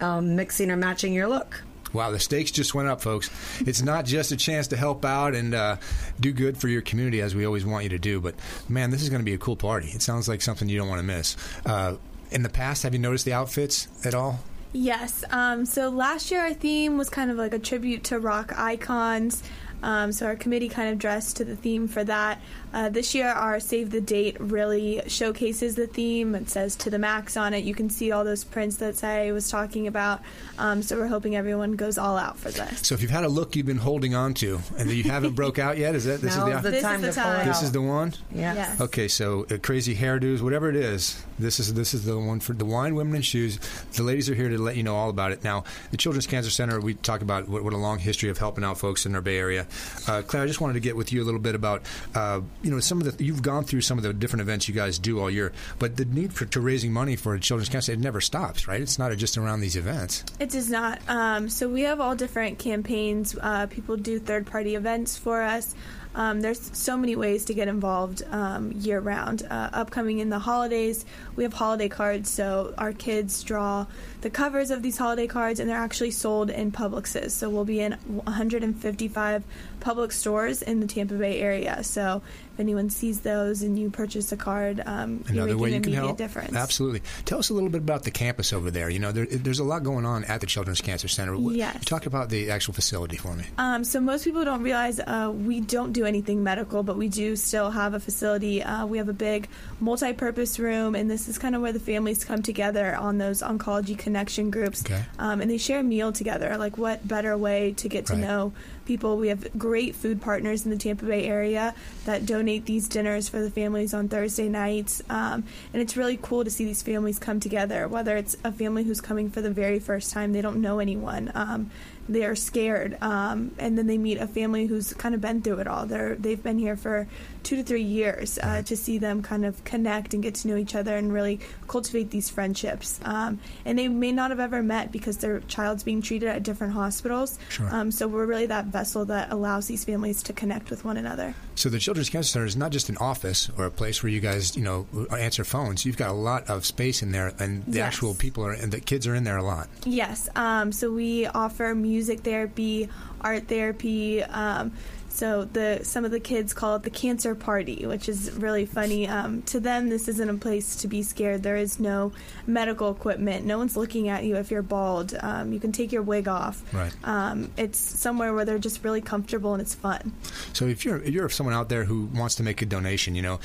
[0.00, 1.62] um, mixing or matching your look.
[1.92, 3.30] Wow, the stakes just went up, folks.
[3.60, 5.76] It's not just a chance to help out and uh,
[6.20, 8.36] do good for your community, as we always want you to do, but
[8.68, 9.88] man, this is going to be a cool party.
[9.88, 11.36] It sounds like something you don't want to miss.
[11.66, 11.96] Uh,
[12.30, 14.38] in the past, have you noticed the outfits at all?
[14.72, 15.24] Yes.
[15.30, 19.42] Um, so last year, our theme was kind of like a tribute to rock icons.
[19.82, 22.40] Um, so our committee kind of dressed to the theme for that.
[22.72, 26.34] Uh, this year, our Save the Date really showcases the theme.
[26.34, 27.64] It says to the max on it.
[27.64, 30.20] You can see all those prints that I was talking about.
[30.58, 32.86] Um, so we're hoping everyone goes all out for this.
[32.86, 35.34] So if you've had a look you've been holding on to and that you haven't
[35.34, 37.20] broke out yet, is that this Now is is the, the This time is the
[37.20, 37.40] to pull time.
[37.40, 37.62] it this out.
[37.64, 38.14] is the one?
[38.32, 38.54] Yeah.
[38.54, 38.80] Yes.
[38.80, 42.52] Okay, so uh, crazy hairdos, whatever it is, this is this is the one for
[42.52, 43.58] the wine, women, and shoes.
[43.96, 45.42] The ladies are here to let you know all about it.
[45.42, 48.62] Now, the Children's Cancer Center, we talk about what, what a long history of helping
[48.62, 49.66] out folks in our Bay Area.
[50.06, 51.82] Uh, Claire, I just wanted to get with you a little bit about
[52.14, 54.74] uh, you know some of the you've gone through some of the different events you
[54.74, 57.98] guys do all year, but the need for to raising money for Children's Cancer it
[57.98, 58.80] never stops, right?
[58.80, 60.24] It's not just around these events.
[60.38, 61.00] It does not.
[61.08, 63.36] Um, so we have all different campaigns.
[63.40, 65.74] Uh, people do third party events for us.
[66.14, 69.42] Um, there's so many ways to get involved um, year round.
[69.48, 71.04] Uh, upcoming in the holidays,
[71.36, 72.28] we have holiday cards.
[72.30, 73.86] So our kids draw
[74.20, 77.30] the covers of these holiday cards, and they're actually sold in Publixes.
[77.30, 79.44] So we'll be in 155
[79.80, 81.82] Publix stores in the Tampa Bay area.
[81.82, 85.80] So if anyone sees those and you purchase a card, um, Another making way you
[85.80, 86.18] can help.
[86.18, 86.54] difference.
[86.54, 87.02] Absolutely.
[87.24, 88.90] Tell us a little bit about the campus over there.
[88.90, 91.34] You know, there, there's a lot going on at the Children's Cancer Center.
[91.36, 91.82] Yes.
[91.86, 93.44] Talk about the actual facility for me.
[93.56, 97.36] Um, so most people don't realize uh, we don't do anything medical, but we do
[97.36, 98.62] still have a facility.
[98.62, 99.48] Uh, we have a big
[99.80, 103.96] multi-purpose room, and this is kind of where the families come together on those oncology
[103.98, 105.02] connection groups, Okay.
[105.18, 106.56] um, and they share a meal together.
[106.58, 108.22] Like, what better way to get to Right.
[108.22, 108.52] know
[108.84, 109.16] people?
[109.16, 113.40] We have great food partners in the Tampa Bay area that donate these dinners for
[113.40, 117.40] the families on Thursday nights, um, and it's really cool to see these families come
[117.40, 117.88] together.
[117.88, 121.30] Whether it's a family who's coming for the very first time, they don't know anyone.
[121.34, 121.70] Um,
[122.08, 125.66] they're scared, um, and then they meet a family who's kind of been through it
[125.66, 125.86] all.
[125.86, 127.06] They're they've been here for
[127.42, 130.56] two to three years uh, to see them kind of connect and get to know
[130.56, 133.00] each other and really cultivate these friendships.
[133.04, 136.74] Um, and they may not have ever met because their child's being treated at different
[136.74, 137.38] hospitals.
[137.48, 137.68] Sure.
[137.74, 141.34] Um, so we're really that vessel that allows these families to connect with one another.
[141.60, 144.20] So the Children's Cancer Center is not just an office or a place where you
[144.20, 145.84] guys, you know, answer phones.
[145.84, 147.88] You've got a lot of space in there, and the Yes.
[147.88, 149.68] actual people are, and the kids are in there a lot.
[149.84, 150.26] Yes.
[150.34, 152.88] Um, so we offer music therapy,
[153.20, 154.22] art therapy.
[154.22, 154.72] Um,
[155.12, 159.08] so the some of the kids call it the cancer party, which is really funny.
[159.08, 161.42] Um, to them, this isn't a place to be scared.
[161.42, 162.12] There is no
[162.46, 163.44] medical equipment.
[163.44, 165.12] No one's looking at you if you're bald.
[165.20, 166.62] Um, you can take your wig off.
[166.72, 166.92] Right.
[167.02, 170.12] Um, it's somewhere where they're just really comfortable and it's fun.
[170.52, 173.22] So if you're if you're someone out there who wants to make a donation, you
[173.22, 173.40] know,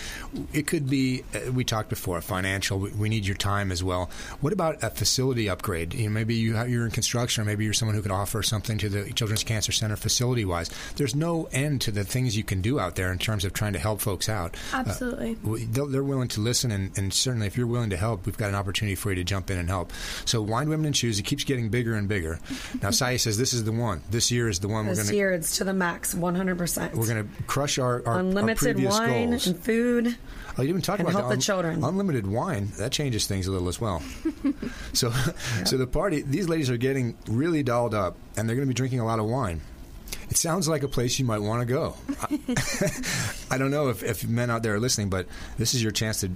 [0.53, 2.79] it could be uh, we talked before financial.
[2.79, 4.09] We, need your time as well.
[4.41, 5.93] What about a facility upgrade?
[5.93, 8.41] You know, maybe you have, you're in construction, or maybe you're someone who could offer
[8.41, 10.69] something to the Children's Cancer Center facility wise.
[10.95, 13.73] There's no end to the things you can do out there in terms of trying
[13.73, 14.55] to help folks out.
[14.73, 15.35] Uh, Absolutely.
[15.35, 18.49] w- they're willing to listen, and, and certainly if you're willing to help, we've got
[18.49, 19.91] an opportunity for you to jump in and help.
[20.25, 22.39] So, Wine, Women, and Shoes, it keeps getting bigger and bigger.
[22.81, 24.01] Now, Sayh says this is the one.
[24.09, 26.93] This year is the one we're This going to year it's to the max, 100%.
[26.93, 29.47] we're going to crush our, our, our Unlimited previous wine goals.
[29.47, 30.17] and food.
[30.57, 31.83] Oh, you didn't talk and about help the children.
[31.83, 34.01] Unlimited wine that changes things a little as well.
[34.93, 35.11] so,
[35.65, 36.21] so the party.
[36.21, 39.19] These ladies are getting really dolled up, and they're going to be drinking a lot
[39.19, 39.61] of wine.
[40.29, 41.95] It sounds like a place you might want to go.
[43.51, 45.27] I don't know if, if men out there are listening, but
[45.57, 46.29] this is your chance to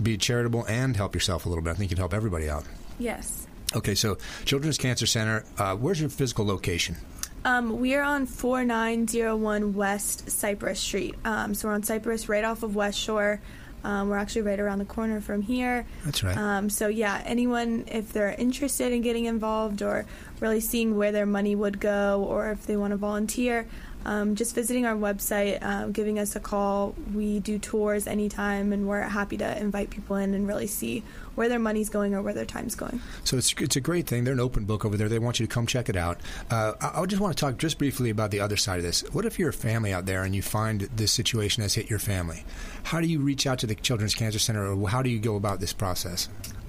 [0.00, 1.70] be charitable and help yourself a little bit.
[1.70, 2.64] I think you'd help everybody out.
[2.98, 3.46] Yes.
[3.76, 5.44] Okay, so Children's Cancer Center.
[5.58, 6.96] Uh, where's your physical location?
[7.44, 11.14] Um, we are on 4901 West Cypress Street.
[11.24, 13.40] Um, so we're on Cypress right off of West Shore.
[13.84, 15.86] Um, we're actually right around the corner from here.
[16.04, 16.36] That's right.
[16.36, 20.04] Um, so, yeah, anyone, if they're interested in getting involved or
[20.40, 23.66] really seeing where their money would go or if they want to volunteer,
[24.04, 26.94] um, just visiting our website, um, giving us a call.
[27.14, 31.02] We do tours anytime, and we're happy to invite people in and really see
[31.34, 33.00] where their money's going or where their time's going.
[33.24, 34.24] So it's it's a great thing.
[34.24, 35.08] They're an open book over there.
[35.08, 36.18] They want you to come check it out.
[36.50, 39.02] Uh, I, I just want to talk just briefly about the other side of this.
[39.12, 41.98] What if you're a family out there and you find this situation has hit your
[41.98, 42.44] family?
[42.84, 45.36] How do you reach out to the Children's Cancer Center, or how do you go
[45.36, 46.28] about this process?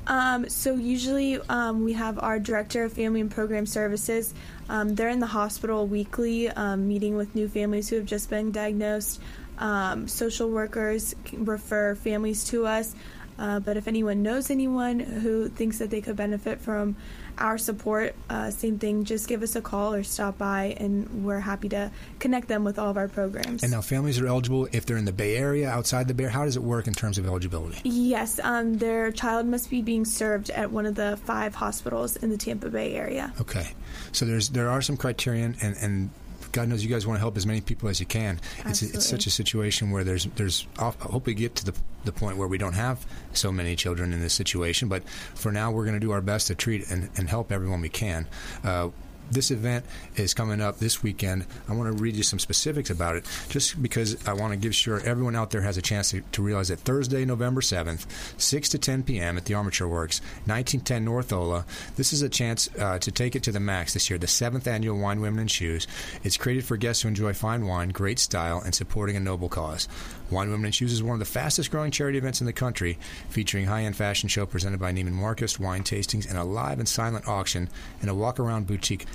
[0.09, 4.33] Um, so usually um, we have our director of family and program services.
[4.67, 8.51] Um, they're in the hospital weekly, um, meeting with new families who have just been
[8.51, 9.21] diagnosed.
[9.59, 12.95] Um, social workers refer families to us.
[13.39, 16.97] Uh, but if anyone knows anyone who thinks that they could benefit from
[17.37, 21.39] our support, uh, same thing, just give us a call or stop by, and we're
[21.39, 23.63] happy to connect them with all of our programs.
[23.63, 26.25] And now families are eligible if they're in the Bay Area, outside the Bay.
[26.25, 27.79] How does it work in terms of eligibility?
[27.85, 32.29] Yes, um, their child must be being served at one of the five hospitals in
[32.29, 33.31] the Tampa Bay area.
[33.39, 33.69] Okay,
[34.11, 36.09] so there's there are some criterion, and, and
[36.51, 38.39] God knows you guys want to help as many people as you can.
[38.65, 41.73] It's, it's such a situation where there's there's I hope we get to the
[42.05, 44.87] the point where we don't have so many children in this situation.
[44.87, 47.81] But for now, we're going to do our best to treat and, and help everyone
[47.81, 48.25] we can.
[48.63, 48.89] Uh,
[49.31, 51.45] this event is coming up this weekend.
[51.67, 54.75] I want to read you some specifics about it, just because I want to give
[54.75, 58.05] sure everyone out there has a chance to, to realize that Thursday, November 7th,
[58.39, 59.37] 6 to 10 p.m.
[59.37, 61.65] at the Armature Works, 1910 North Ola.
[61.95, 64.67] This is a chance uh, to take it to the max this year, the seventh
[64.67, 65.87] annual Wine, Women, and Shoes.
[66.23, 69.87] It's created for guests who enjoy fine wine, great style, and supporting a noble cause.
[70.29, 72.97] Wine, Women, and Shoes is one of the fastest growing charity events in the country,
[73.29, 76.87] featuring high end fashion show presented by Neiman Marcus, wine tastings, and a live and
[76.87, 77.69] silent auction,
[78.01, 79.05] and a walk around boutique.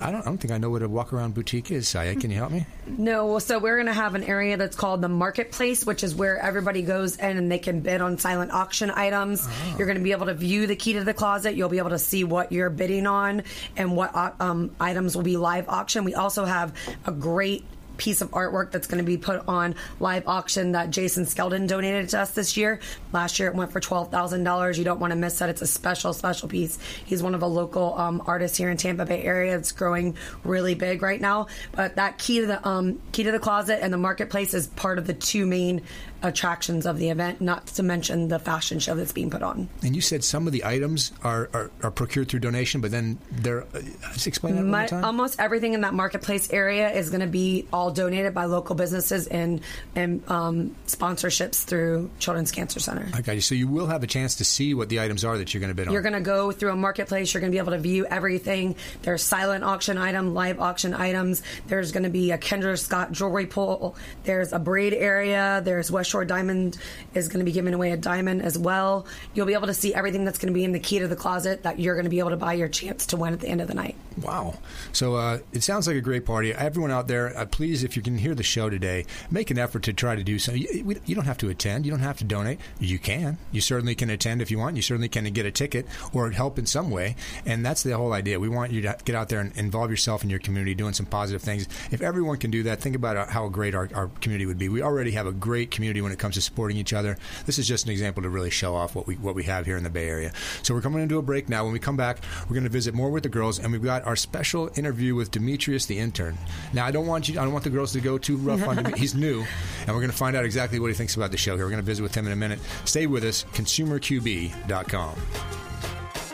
[0.00, 2.20] I don't, I don't think I know what a walk around boutique is, Sayh.
[2.20, 2.66] Can you help me?
[2.86, 6.14] No, well, so we're going to have an area that's called the marketplace, which is
[6.14, 9.48] where everybody goes in and they can bid on silent auction items.
[9.78, 11.54] You're going to be able to view the key to the closet.
[11.54, 13.42] You'll be able to see what you're bidding on
[13.76, 16.04] and what uh, um, items will be live auction.
[16.04, 16.74] We also have
[17.06, 17.64] a great
[17.96, 22.08] piece of artwork that's going to be put on live auction that Jason Skeldon donated
[22.10, 22.80] to us this year.
[23.12, 24.78] Last year it went for twelve thousand dollars.
[24.78, 25.48] You don't want to miss that.
[25.48, 26.78] It's a special, special piece.
[27.04, 29.56] He's one of the local um, artists here in Tampa Bay area.
[29.56, 31.48] It's growing really big right now.
[31.72, 34.98] But that key to the um, key to the closet and the marketplace is part
[34.98, 35.82] of the two main
[36.24, 37.40] attractions of the event.
[37.40, 39.68] Not to mention the fashion show that's being put on.
[39.82, 43.18] And you said some of the items are, are, are procured through donation, but then
[43.30, 43.62] they're.
[43.62, 43.82] Uh,
[44.14, 45.04] just explain that My, time.
[45.04, 49.26] almost everything in that marketplace area is going to be all donated by local businesses
[49.26, 49.60] and
[49.94, 53.06] and um, sponsorships through Children's Cancer Center.
[53.26, 53.40] You.
[53.40, 55.70] So you will have a chance to see what the items are that you're going
[55.70, 55.92] to bid on.
[55.92, 57.34] You're going to go through a marketplace.
[57.34, 58.76] You're going to be able to view everything.
[59.02, 61.42] There's silent auction item, live auction items.
[61.66, 63.96] There's going to be a Kendra Scott jewelry pull.
[64.24, 65.60] There's a braid area.
[65.64, 66.78] There's West Shore Diamond
[67.12, 69.04] is going to be giving away a diamond as well.
[69.34, 71.16] You'll be able to see everything that's going to be in the key to the
[71.16, 73.48] closet that you're going to be able to buy your chance to win at the
[73.48, 73.96] end of the night.
[74.22, 74.58] Wow.
[74.92, 76.54] So uh, it sounds like a great party.
[76.54, 79.82] Everyone out there, uh, please, if you can hear the show today, make an effort
[79.84, 80.52] to try to do so.
[80.52, 81.84] You, you, don't have to attend.
[81.84, 82.60] You don't have to donate.
[82.78, 83.38] You can.
[83.50, 84.76] You certainly can attend if you want.
[84.76, 87.16] You certainly can get a ticket or help in some way.
[87.44, 88.38] And that's the whole idea.
[88.38, 91.06] We want you to get out there and involve yourself in your community, doing some
[91.06, 91.66] positive things.
[91.90, 94.68] If everyone can do that, think about uh, how great our, our community would be.
[94.68, 97.16] We already have a great community when it comes to supporting each other.
[97.46, 99.76] This is just an example to really show off what we what we have here
[99.76, 100.32] in the Bay Area.
[100.62, 101.64] So we're coming into a break now.
[101.64, 102.18] When we come back,
[102.48, 105.30] we're going to visit more with the girls, and we've got our special interview with
[105.30, 106.36] Demetrius, the intern.
[106.72, 107.38] Now, I don't want you.
[107.38, 108.92] I don't want the girls to go too rough on him.
[108.96, 109.44] He's new,
[109.80, 111.64] and we're going to find out exactly what he thinks about the show here.
[111.64, 112.60] We're going to visit with him in a minute.
[112.84, 113.44] Stay with us.
[113.52, 115.14] ConsumerQB.com.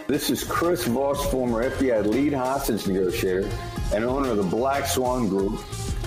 [0.07, 3.49] This is Chris Voss, former FBI lead hostage negotiator
[3.95, 5.61] and owner of the Black Swan Group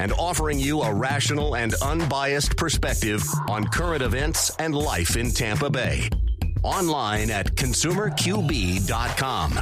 [0.00, 5.68] and offering you a rational and unbiased perspective on current events and life in Tampa
[5.68, 6.08] Bay.
[6.62, 9.60] Online at consumerqb.com.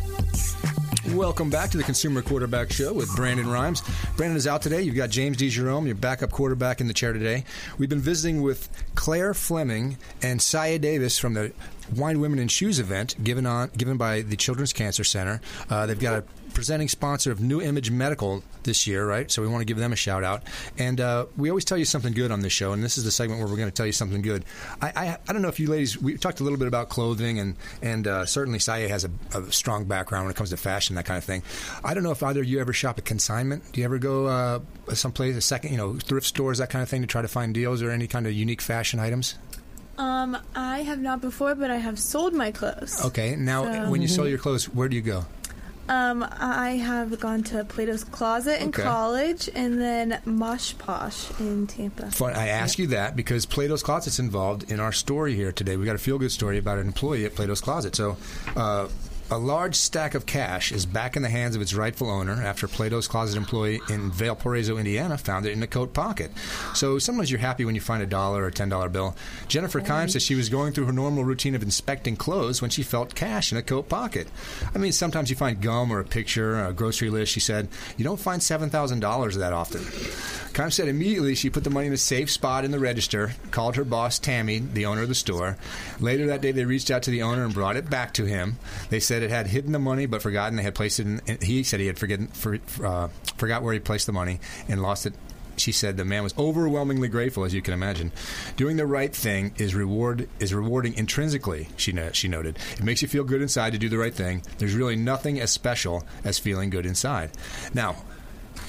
[1.16, 3.82] Welcome back to the Consumer Quarterback Show with Brandon Rhimes.
[4.16, 4.82] Brandon is out today.
[4.82, 7.42] You've got James DeGerome, your backup quarterback in the chair today.
[7.76, 11.52] We've been visiting with Clare Fleming and Sayh Davis from the
[11.96, 15.40] Wine, Women, and Shoes event given on given by the Children's Cancer Center.
[15.68, 16.24] Uh, they've got a
[16.58, 19.30] presenting sponsor of New Image Medical this year, right?
[19.30, 20.42] So we want to give them a shout out.
[20.76, 23.12] And uh, we always tell you something good on this show, and this is the
[23.12, 24.44] segment where we're going to tell you something good.
[24.82, 27.38] I, I, I don't know if you ladies, we talked a little bit about clothing,
[27.38, 30.96] and and uh, certainly Sayh has a, a, strong background when it comes to fashion,
[30.96, 31.44] that kind of thing.
[31.84, 33.62] I don't know if either of you ever shop at consignment.
[33.70, 34.58] Do you ever go uh,
[34.94, 37.54] someplace, a second, you know, thrift stores, that kind of thing, to try to find
[37.54, 39.36] deals or any kind of unique fashion items?
[39.96, 43.04] Um, I have not before, but I have sold my clothes.
[43.04, 45.24] Okay, now So- when you sell your clothes, where do you go?
[45.88, 48.82] Um, I have gone to Plato's Closet in Okay.
[48.82, 52.10] college, and then Mosh Posh in Tampa.
[52.10, 52.34] Fun.
[52.34, 55.76] I ask you that because Plato's Closet's involved in our story here today.
[55.76, 57.96] We got a feel good story about an employee at Plato's Closet.
[57.96, 58.16] So,
[58.56, 58.88] uh,
[59.30, 62.66] a large stack of cash is back in the hands of its rightful owner after
[62.66, 66.30] Plato's Closet employee in Valparaiso, Indiana, found it in a coat pocket.
[66.74, 69.16] So sometimes you're happy when you find a dollar or a ten dollar bill.
[69.48, 72.82] Jennifer Kimes says she was going through her normal routine of inspecting clothes when she
[72.82, 74.28] felt cash in a coat pocket.
[74.74, 77.32] I mean, sometimes you find gum or a picture, or a grocery list.
[77.32, 79.82] She said you don't find seven thousand dollars that often.
[80.52, 83.76] Kimes said immediately she put the money in a safe spot in the register, called
[83.76, 85.56] her boss Tammy, the owner of the store.
[86.00, 88.58] Later that day, they reached out to the owner and brought it back to him.
[88.88, 91.06] They said it had hidden the money but forgotten they had placed it.
[91.06, 94.82] in He said he had forgotten for, uh, forgot where he placed the money and
[94.82, 95.14] lost it.
[95.56, 98.12] She said the man was overwhelmingly grateful, as you can imagine.
[98.56, 101.68] Doing the right thing is reward is rewarding intrinsically.
[101.76, 104.42] She no- she noted it makes you feel good inside to do the right thing.
[104.58, 107.32] There's really nothing as special as feeling good inside.
[107.74, 107.96] Now,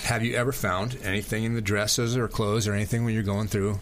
[0.04, 3.48] have you ever found anything in the dresses or clothes or anything when you're going
[3.48, 3.80] through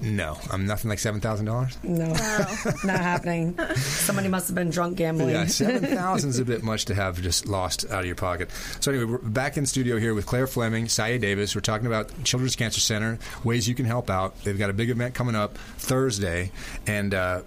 [0.00, 1.78] No, I'm nothing like seven thousand dollars.
[1.82, 2.06] No,
[2.84, 3.58] not happening.
[3.76, 5.30] Somebody must have been drunk gambling.
[5.30, 8.50] Yeah, seven thousand is a bit much to have just lost out of your pocket.
[8.80, 11.54] So anyway, we're back in studio here with Clare Fleming, Sayh Davis.
[11.54, 14.42] We're talking about Children's Cancer Center, ways you can help out.
[14.44, 16.50] They've got a big event coming up Thursday,
[16.86, 17.14] and.
[17.14, 17.42] Uh,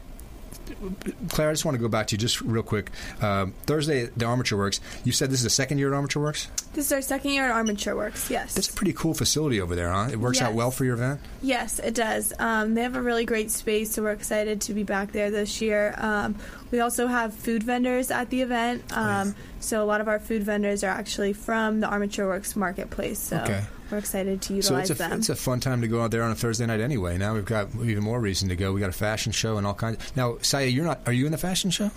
[1.29, 2.91] Clare, I just want to go back to you just real quick.
[3.21, 4.79] Um, Thursday, the Armature Works.
[5.03, 6.47] You said this is the second year at Armature Works.
[6.73, 8.29] This is our second year at Armature Works.
[8.29, 8.53] Yes.
[8.53, 10.09] That's a pretty cool facility over there, huh?
[10.11, 11.19] It works out well for your event.
[11.41, 12.33] Yes, it does.
[12.39, 15.61] Um, they have a really great space, so we're excited to be back there this
[15.61, 15.93] year.
[15.97, 16.35] Um,
[16.71, 18.83] we also have food vendors at the event.
[18.95, 23.19] Um, So a lot of our food vendors are actually from the Armature Works marketplace.
[23.19, 23.61] So Okay.
[23.91, 25.19] We're excited to So utilize it's a them.
[25.19, 27.17] it's a fun time to go out there on a Thursday night anyway.
[27.17, 28.71] Now we've got even more reason to go.
[28.71, 29.97] We got a fashion show and all kinds.
[30.15, 31.01] Now, Sayh, you're not.
[31.05, 31.91] Are you in the fashion show?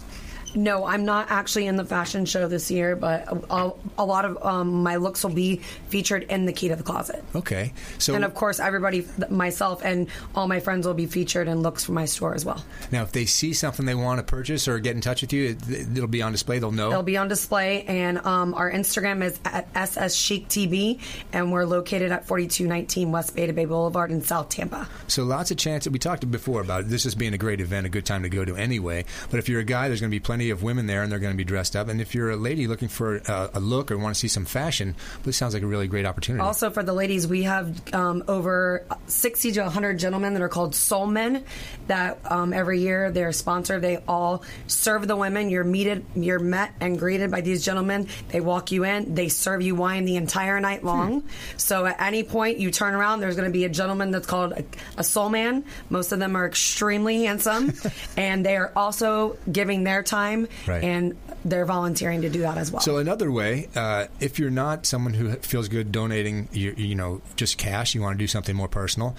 [0.54, 4.44] No, I'm not actually in the fashion show this year, but a, a, lot of
[4.44, 5.56] um, my looks will be
[5.88, 7.24] featured in the Key to the Closet.
[7.34, 7.72] Okay.
[7.98, 11.84] So and of course, everybody, myself and all my friends will be featured in looks
[11.84, 12.64] from my store as well.
[12.92, 15.56] now, if they see something they want to purchase or get in touch with you,
[15.68, 16.58] it, it'll be on display.
[16.58, 16.90] They'll know.
[16.90, 21.00] It'll be on display, and um, our Instagram is at SS Chic TB,
[21.32, 24.88] and we're located at 4219 West Bay to Bay Boulevard in South Tampa.
[25.08, 25.88] So lots of chance.
[25.88, 28.44] We talked before about this just being a great event, a good time to go
[28.44, 29.04] to anyway.
[29.30, 31.18] But if you're a guy, there's going to be plenty of women there, and they're
[31.18, 31.88] going to be dressed up.
[31.88, 34.44] And if you're a lady looking for a, a look or want to see some
[34.44, 36.42] fashion, this sounds like a really great opportunity.
[36.42, 40.74] Also, for the ladies, we have um, over 60 to 100 gentlemen that are called
[40.74, 41.44] Soul Men.
[41.86, 43.82] That um, every year they're sponsored.
[43.82, 45.50] They all serve the women.
[45.50, 48.08] You're meted, you're met and greeted by these gentlemen.
[48.28, 49.14] They walk you in.
[49.14, 51.24] They serve you wine the entire night long.
[51.56, 54.52] So at any point you turn around, there's going to be a gentleman that's called
[54.52, 54.64] a,
[54.96, 55.64] a Soul Man.
[55.90, 57.72] Most of them are extremely handsome,
[58.16, 60.33] and they are also giving their time
[60.66, 60.82] Right.
[60.84, 62.80] and they're volunteering to do that as well.
[62.80, 67.20] So another way, uh, if you're not someone who feels good donating, you, you know,
[67.36, 69.14] just cash, you want to do something more personal.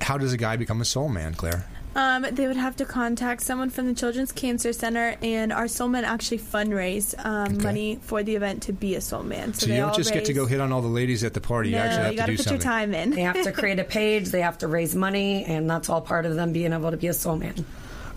[0.00, 1.66] How does a guy become a soul man, Clare?
[1.96, 5.88] Um, they would have to contact someone from the Children's Cancer Center, and our Soul
[5.88, 7.64] Men actually fundraise um, Okay.
[7.64, 9.52] money for the event to be a Soul Man.
[9.54, 11.24] So, So, they you don't all just get to go hit on all the ladies
[11.24, 11.70] at the party.
[11.72, 12.60] No, you actually have you to gotta do put something.
[12.60, 13.10] your time in.
[13.10, 14.28] They have to create a page.
[14.28, 17.08] They have to raise money, and that's all part of them being able to be
[17.08, 17.64] a soul man.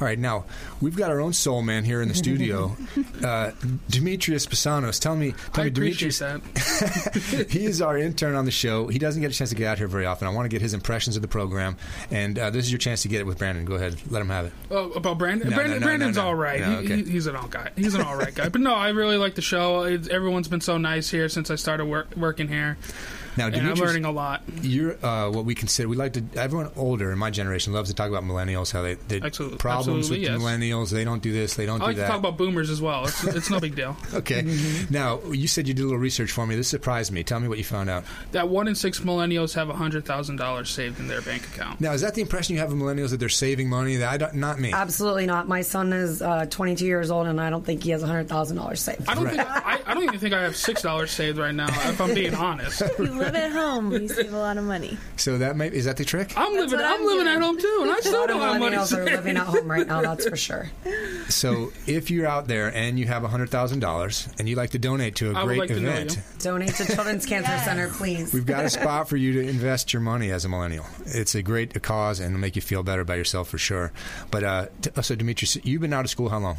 [0.01, 0.45] All right, now
[0.81, 2.75] we've got our own soul man here in the studio,
[3.23, 3.51] uh,
[3.87, 4.97] Demetrius Pisanos.
[4.99, 6.19] Tell me, tell I me, Demetrius.
[7.51, 8.87] he is our intern on the show.
[8.87, 10.27] He doesn't get a chance to get out here very often.
[10.27, 11.77] I want to get his impressions of the program,
[12.09, 13.63] and uh, this is your chance to get it with Brandon.
[13.63, 14.53] Go ahead, let him have it.
[14.71, 15.49] Oh, about Brandon.
[15.51, 16.63] No, Brandon no, no, Brandon's all right.
[16.65, 17.03] He- okay.
[17.03, 17.69] he- he's an all guy.
[17.75, 18.49] He's an all right guy.
[18.49, 19.83] But no, I really like the show.
[19.83, 22.79] It's, everyone's been so nice here since I started work, working here.
[23.37, 24.43] Now, and I'm Demetrius, learning a lot.
[24.61, 25.87] You're uh, what we consider.
[25.89, 26.23] We like to.
[26.35, 28.71] Everyone older in my generation loves to talk about millennials.
[28.71, 30.41] How they, they Absolutely- problems with absolutely, the yes.
[30.41, 30.91] millennials.
[30.91, 31.55] They don't do this.
[31.55, 32.07] They don't I like do to that.
[32.09, 33.05] talk about boomers as well.
[33.05, 33.95] It's, it's no big deal.
[34.13, 34.41] okay.
[34.43, 34.93] Mm-hmm.
[34.93, 36.55] Now you said you did a little research for me.
[36.55, 37.23] This surprised me.
[37.23, 38.03] Tell me what you found out.
[38.31, 41.79] That one in six millennials have hundred thousand dollars saved in their bank account.
[41.81, 43.97] Now is that the impression you have of millennials that they're saving money?
[43.97, 44.71] That I don't, not me.
[44.73, 45.47] Absolutely not.
[45.47, 49.07] My son is uh, 22 years old, and I don't think he has $100,000 saved.
[49.07, 51.67] I don't think I, I don't even think I have six dollars saved right now.
[51.67, 54.97] If I'm being honest, you live at home, you save a lot of money.
[55.17, 56.33] So that may is that the trick?
[56.37, 56.79] I'm living.
[56.79, 59.05] I'm, I'm living at home too, and I A still don't have money millennials are
[59.05, 60.69] living at home right now, that's for sure.
[61.29, 64.79] So if you're out there and you have hundred thousand dollars and you'd like to
[64.79, 66.21] donate to a I great like event, you.
[66.39, 68.33] Donate to Children's Cancer Center, please.
[68.33, 70.85] we've got a spot for you to invest your money as a millennial.
[71.05, 73.91] It's a great cause and it'll make you feel better about yourself for sure.
[74.29, 76.57] But uh, t- so Demetrius, you've been out of school how long?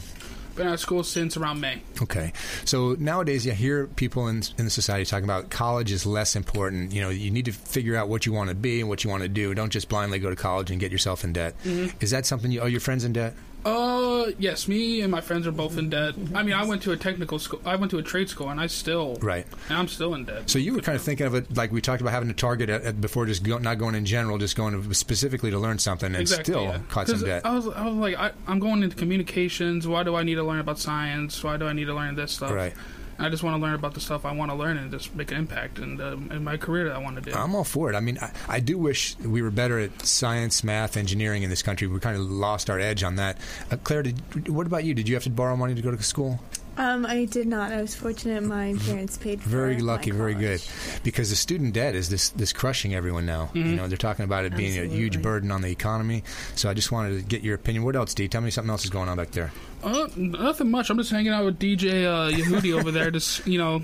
[0.54, 1.82] Been out of school since around May.
[2.02, 2.32] Okay,
[2.64, 6.92] so nowadays you hear people in in the society talking about college is less important.
[6.92, 9.10] You know, you need to figure out what you want to be and what you
[9.10, 9.54] want to do.
[9.54, 11.54] Don't just blindly go to college and get yourself in debt.
[11.64, 11.96] Mm-hmm.
[12.00, 12.50] Is that something?
[12.50, 13.34] You, are your friends in debt?
[13.64, 16.14] Uh, yes, me and my friends are both in debt.
[16.34, 17.60] I mean, I went to a technical school.
[17.64, 19.46] I went to a trade school, and I still Right.
[19.68, 20.50] And I'm still in debt.
[20.50, 22.68] So you were kind of thinking of it like we talked about having a target
[22.70, 26.06] at, at, before, just go, not going in general, just going specifically to learn something,
[26.06, 26.80] and exactly, still yeah.
[26.88, 27.46] caught some debt.
[27.46, 29.86] I was, I was like, I, I'm going into communications.
[29.86, 31.42] Why do I need to learn about science?
[31.44, 32.52] Why do I need to learn this stuff?
[32.52, 32.74] Right.
[33.22, 35.30] I just want to learn about the stuff I want to learn and just make
[35.30, 37.36] an impact in, the, in my career that I want to do.
[37.36, 37.94] I'm all for it.
[37.94, 41.62] I mean, I, I do wish we were better at science, math, engineering in this
[41.62, 41.86] country.
[41.86, 43.38] We kind of lost our edge on that.
[43.70, 44.94] Uh, Clare, did, what about you?
[44.94, 46.40] Did you have to borrow money to go to school?
[46.76, 47.72] Um, I did not.
[47.72, 48.42] I was fortunate.
[48.42, 49.50] My parents paid for it.
[49.50, 50.62] Very my lucky, very good.
[51.02, 53.46] Because the student debt is this this crushing everyone now.
[53.46, 53.70] Mm-hmm.
[53.70, 56.24] You know, they're talking about it being a huge burden on the economy.
[56.54, 57.84] So I just wanted to get your opinion.
[57.84, 58.28] What else, Dee?
[58.28, 59.52] Tell me something else is going on back there.
[59.82, 60.90] Uh, nothing much.
[60.90, 63.82] I'm just hanging out with DJ uh, Yehudi over there, just you know,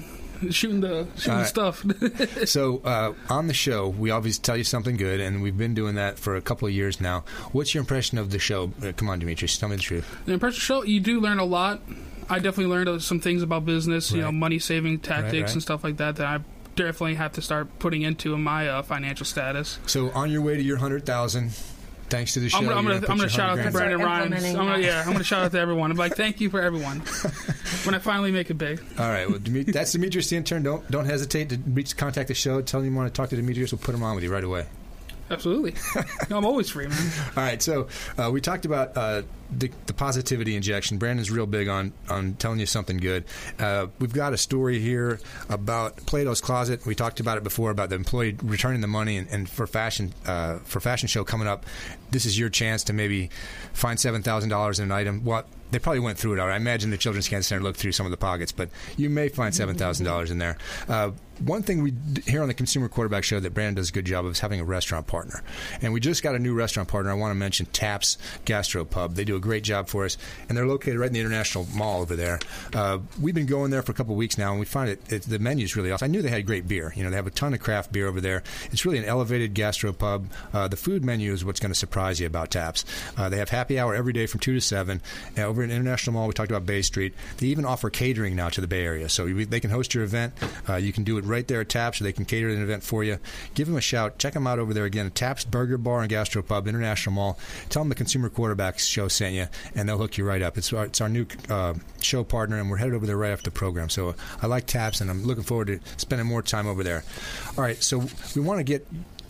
[0.50, 1.46] shooting the shooting right.
[1.46, 1.84] stuff.
[2.46, 5.96] So uh, on the show, we always tell you something good, and we've been doing
[5.96, 7.24] that for a couple of years now.
[7.52, 8.72] What's your impression of the show?
[8.82, 10.16] Uh, come on, Demetrius, tell me the truth.
[10.24, 11.82] the impression show, you do learn a lot.
[12.30, 15.52] I definitely learned uh, some things about business, you know, money saving tactics right.
[15.52, 16.44] and stuff like that that I
[16.76, 19.78] definitely have to start putting into my uh, financial status.
[19.86, 21.50] So on your way to your hundred thousand,
[22.08, 22.58] thanks to the show.
[22.58, 24.06] I'm gonna, I'm gonna, put I'm gonna shout out to Brandon back.
[24.06, 24.44] Rhymes.
[24.44, 25.90] I'm gonna, yeah, I'm gonna shout out to everyone.
[25.90, 27.00] I'm like, thank you for everyone.
[27.84, 28.80] when I finally make it big.
[28.98, 30.62] All right, well, Demet- that's Demetrius the intern.
[30.62, 32.60] Don't don't hesitate to reach, contact the show.
[32.62, 33.72] Tell him you want to talk to Demetrius.
[33.72, 34.66] We'll put him on with you right away.
[35.30, 35.74] Absolutely.
[36.30, 37.12] No, I'm always free, man.
[37.36, 40.98] All right, so uh, we talked about uh, the, the positivity injection.
[40.98, 43.24] Brandon's real big on on telling you something good.
[43.58, 46.84] Uh, we've got a story here about Plato's Closet.
[46.86, 50.12] We talked about it before about the employee returning the money, and, and for fashion
[50.26, 51.64] uh, for fashion show coming up,
[52.10, 53.30] this is your chance to maybe
[53.72, 55.24] find seven thousand dollars in an item.
[55.24, 56.38] What they probably went through it.
[56.38, 56.54] All right.
[56.54, 59.28] I imagine the Children's Cancer Center looked through some of the pockets, but you may
[59.28, 60.56] find seven thousand dollars in there.
[60.88, 61.10] Uh,
[61.44, 61.92] one thing we
[62.26, 64.60] here on the Consumer Quarterback Show that Brandon does a good job of is having
[64.60, 65.42] a restaurant partner,
[65.82, 67.12] and we just got a new restaurant partner.
[67.12, 69.14] I want to mention Taps Gastro Pub.
[69.14, 70.16] They do a great job for us,
[70.48, 72.38] and they're located right in the International Mall over there.
[72.74, 75.12] Uh, we've been going there for a couple of weeks now, and we find it,
[75.12, 76.06] it the menu's really awesome.
[76.06, 76.92] I knew they had great beer.
[76.94, 78.42] You know, they have a ton of craft beer over there.
[78.70, 80.26] It's really an elevated gastro pub.
[80.52, 82.84] Uh, the food menu is what's going to surprise you about Taps.
[83.16, 85.00] Uh, they have happy hour every day from two to seven.
[85.36, 87.14] Over in International Mall, we talked about Bay Street.
[87.38, 90.34] They even offer catering now to the Bay Area, so they can host your event.
[90.68, 92.82] Uh, you can do it right there at Taps, or they can cater an event
[92.82, 93.18] for you.
[93.54, 94.18] Give them a shout.
[94.18, 95.10] Check them out over there again.
[95.10, 97.38] Taps Burger Bar and Gastro Pub, International Mall.
[97.68, 100.58] Tell them the Consumer Quarterbacks Show sent you, and they'll hook you right up.
[100.58, 103.44] It's our, it's our new uh, show partner, and we're headed over there right after
[103.44, 103.88] the program.
[103.88, 107.04] So I like Taps, and I'm looking forward to spending more time over there.
[107.56, 108.04] All right, so
[108.34, 108.86] we want to get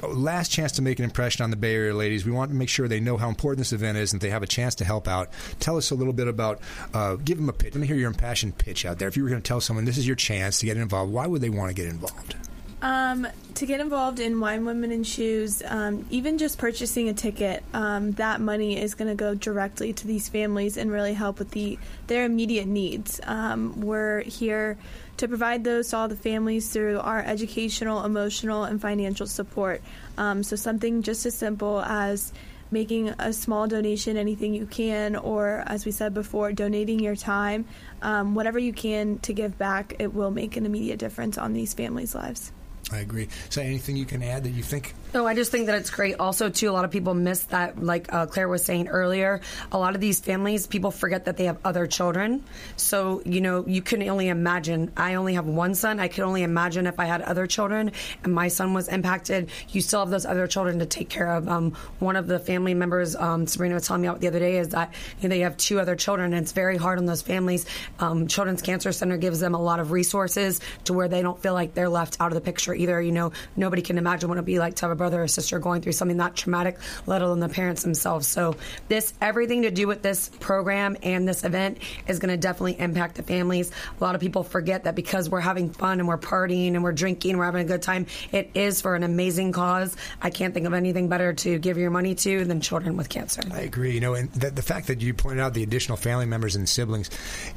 [0.07, 2.25] last chance to make an impression on the Bay Area ladies.
[2.25, 4.43] We want to make sure they know how important this event is and they have
[4.43, 5.31] a chance to help out.
[5.59, 6.61] Tell us a little bit about,
[6.95, 7.75] uh, give them a pitch.
[7.75, 9.09] Let me hear your impassioned pitch out there.
[9.09, 11.27] If you were going to tell someone this is your chance to get involved, why
[11.27, 12.37] would they want to get involved?
[12.81, 17.65] Um, to get involved in Wine, Women, and Shoes, um, even just purchasing a ticket,
[17.75, 21.51] um, that money is going to go directly to these families and really help with
[21.51, 21.77] the
[22.07, 23.21] their immediate needs.
[23.25, 24.79] Um, we're here
[25.17, 29.83] to provide those to all the families through our educational, emotional, and financial support.
[30.17, 32.33] Um, so something just as simple as
[32.71, 37.65] making a small donation, anything you can, or as we said before, donating your time,
[38.03, 41.75] um, whatever you can to give back, it will make an immediate difference on these
[41.75, 42.53] families' lives.
[42.91, 43.29] I agree.
[43.51, 44.95] So, anything you can add that you think?
[45.13, 46.17] No, I just think that it's great.
[46.19, 49.41] Also, too, a lot of people miss that, like uh, Clare was saying earlier.
[49.73, 52.43] A lot of these families, people forget that they have other children.
[52.77, 54.93] So, you know, you can only imagine.
[54.97, 56.01] I only have one son.
[56.01, 57.93] I could only imagine if I had other children
[58.25, 59.51] and my son was impacted.
[59.71, 61.49] You still have those other children to take care of.
[61.49, 64.59] Um, one of the family members, um, Sabrina was telling me about the other day,
[64.59, 67.23] is that you know, they have two other children, and it's very hard on those
[67.23, 67.67] families.
[67.99, 71.55] Um, Children's Cancer Center gives them a lot of resources to where they don't feel
[71.55, 73.01] like they're left out of the picture either.
[73.01, 75.59] You know, nobody can imagine what it'd be like to have a brother or sister
[75.59, 78.27] going through something that traumatic, let alone the parents themselves.
[78.27, 78.57] So
[78.89, 83.17] this everything to do with this program and this event is going to definitely impact
[83.17, 83.71] the families.
[84.01, 86.93] A lot of people forget that because we're having fun and we're partying and we're
[86.93, 88.07] drinking, we're having a good time.
[88.33, 89.97] It is for an amazing cause.
[90.23, 93.43] I can't think of anything better to give your money to than children with cancer.
[93.53, 93.93] I agree.
[93.93, 96.69] You know, and the, the fact that you pointed out the additional family members and
[96.69, 97.11] siblings,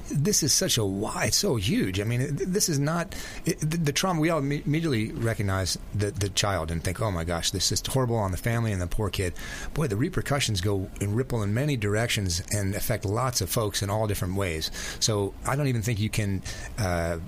[0.09, 1.99] this is such a wide, it's so huge.
[1.99, 3.15] I mean, this is not
[3.45, 4.19] it, the, the trauma.
[4.19, 8.15] We all immediately recognize the, the child and think, oh my gosh, this is horrible
[8.15, 9.33] on the family and the poor kid.
[9.73, 13.89] Boy, the repercussions go and ripple in many directions and affect lots of folks in
[13.89, 14.71] all different ways.
[14.99, 16.41] So I don't even think you can.
[16.77, 17.19] Uh,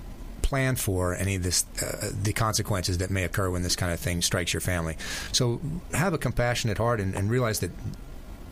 [0.41, 3.99] plan for any of this uh, the consequences that may occur when this kind of
[3.99, 4.97] thing strikes your family
[5.31, 5.61] so
[5.93, 7.71] have a compassionate heart and, and realize that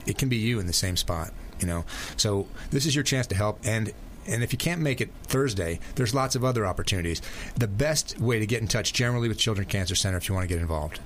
[0.05, 1.83] it can be you in the same spot you know
[2.15, 3.93] so this is your chance to help and
[4.27, 7.21] and if you can't make it Thursday, there's lots of other opportunities.
[7.55, 10.47] The best way to get in touch generally with Children's Cancer Center if you want
[10.47, 10.99] to get involved.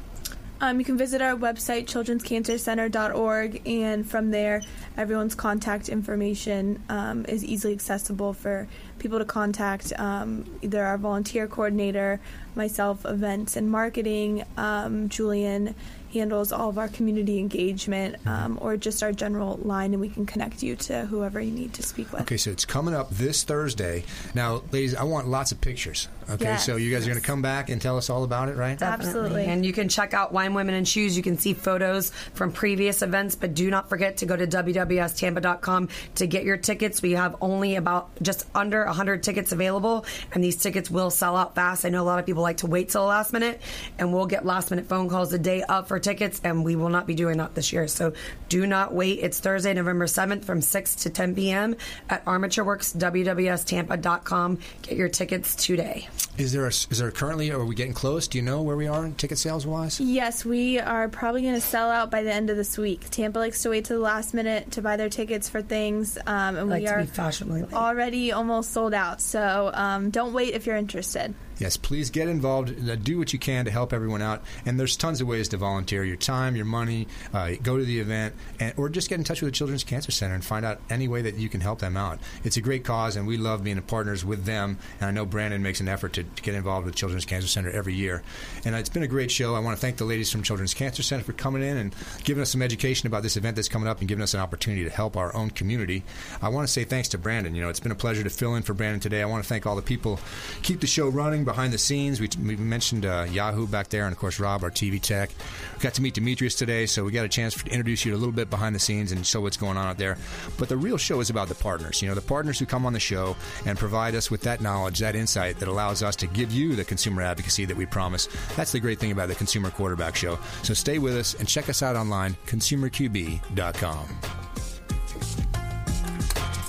[0.61, 4.61] Um, you can visit our website, childrenscancercenter.org, and from there,
[4.95, 11.47] everyone's contact information um, is easily accessible for people to contact um, either our volunteer
[11.47, 12.21] coordinator,
[12.55, 15.75] myself, events and marketing, um, Julian
[16.15, 20.25] handles all of our community engagement, um, or just our general line, and we can
[20.25, 22.21] connect you to whoever you need to speak with.
[22.23, 24.03] Okay, so it's coming up this Thursday.
[24.33, 26.07] Now, ladies, I want lots of pictures.
[26.29, 26.65] Okay, Yes.
[26.65, 28.81] so you guys are going to come back and tell us all about it, right?
[28.81, 29.45] Absolutely.
[29.45, 31.15] And you can check out Wine, Women, and Shoes.
[31.15, 35.89] You can see photos from previous events, but do not forget to go to WWSTampa.com
[36.15, 37.01] to get your tickets.
[37.01, 41.55] We have only about just under 100 tickets available, and these tickets will sell out
[41.55, 41.85] fast.
[41.85, 43.61] I know a lot of people like to wait till the last minute,
[43.99, 46.89] and we'll get last minute phone calls the day up for tickets, and we will
[46.89, 47.87] not be doing that this year.
[47.87, 48.13] So
[48.47, 49.19] do not wait.
[49.21, 51.75] It's Thursday, November 7th from 6 to 10 p.m.
[52.09, 54.59] at Armature Works, WWSTampa.com.
[54.83, 56.07] Get your tickets today.
[56.37, 57.51] Is there a, is there currently?
[57.51, 58.27] Or are we getting close?
[58.27, 59.99] Do you know where we are in ticket sales wise?
[59.99, 63.09] Yes, we are probably going to sell out by the end of this week.
[63.09, 66.57] Tampa likes to wait to the last minute to buy their tickets for things, um,
[66.57, 69.21] and like we are fashionably already almost sold out.
[69.21, 71.33] So um, don't wait if you're interested.
[71.57, 72.89] Yes, please get involved.
[72.89, 74.43] Uh, Do what you can to help everyone out.
[74.65, 77.99] And there's tons of ways to volunteer your time, your money, uh, go to the
[77.99, 80.79] event, and, or just get in touch with the Children's Cancer Center and find out
[80.89, 82.19] any way that you can help them out.
[82.43, 84.77] It's a great cause, and we love being partners with them.
[84.99, 87.69] And I know Brandon makes an effort to, to get involved with Children's Cancer Center
[87.69, 88.23] every year.
[88.65, 89.55] And it's been a great show.
[89.55, 92.41] I want to thank the ladies from Children's Cancer Center for coming in and giving
[92.41, 94.89] us some education about this event that's coming up and giving us an opportunity to
[94.89, 96.03] help our own community.
[96.41, 97.55] I want to say thanks to Brandon.
[97.55, 99.21] You know, it's been a pleasure to fill in for Brandon today.
[99.21, 100.19] I want to thank all the people
[100.61, 102.19] keep the show running behind the scenes.
[102.19, 105.29] We, we mentioned uh, Yahoo back there, and of course Rob, our TV tech.
[105.75, 108.17] We got to meet Demetrius today, so we got a chance to introduce you a
[108.17, 110.17] little bit behind the scenes and show what's going on out there.
[110.57, 112.01] But the real show is about the partners.
[112.01, 113.35] You know, the partners who come on the show
[113.65, 116.83] and provide us with that knowledge, that insight that allows us to give you the
[116.83, 118.27] consumer advocacy that we promise.
[118.55, 120.39] That's the great thing about the Consumer Quarterback Show.
[120.63, 124.07] So stay with us and check us out online, consumerqb.com.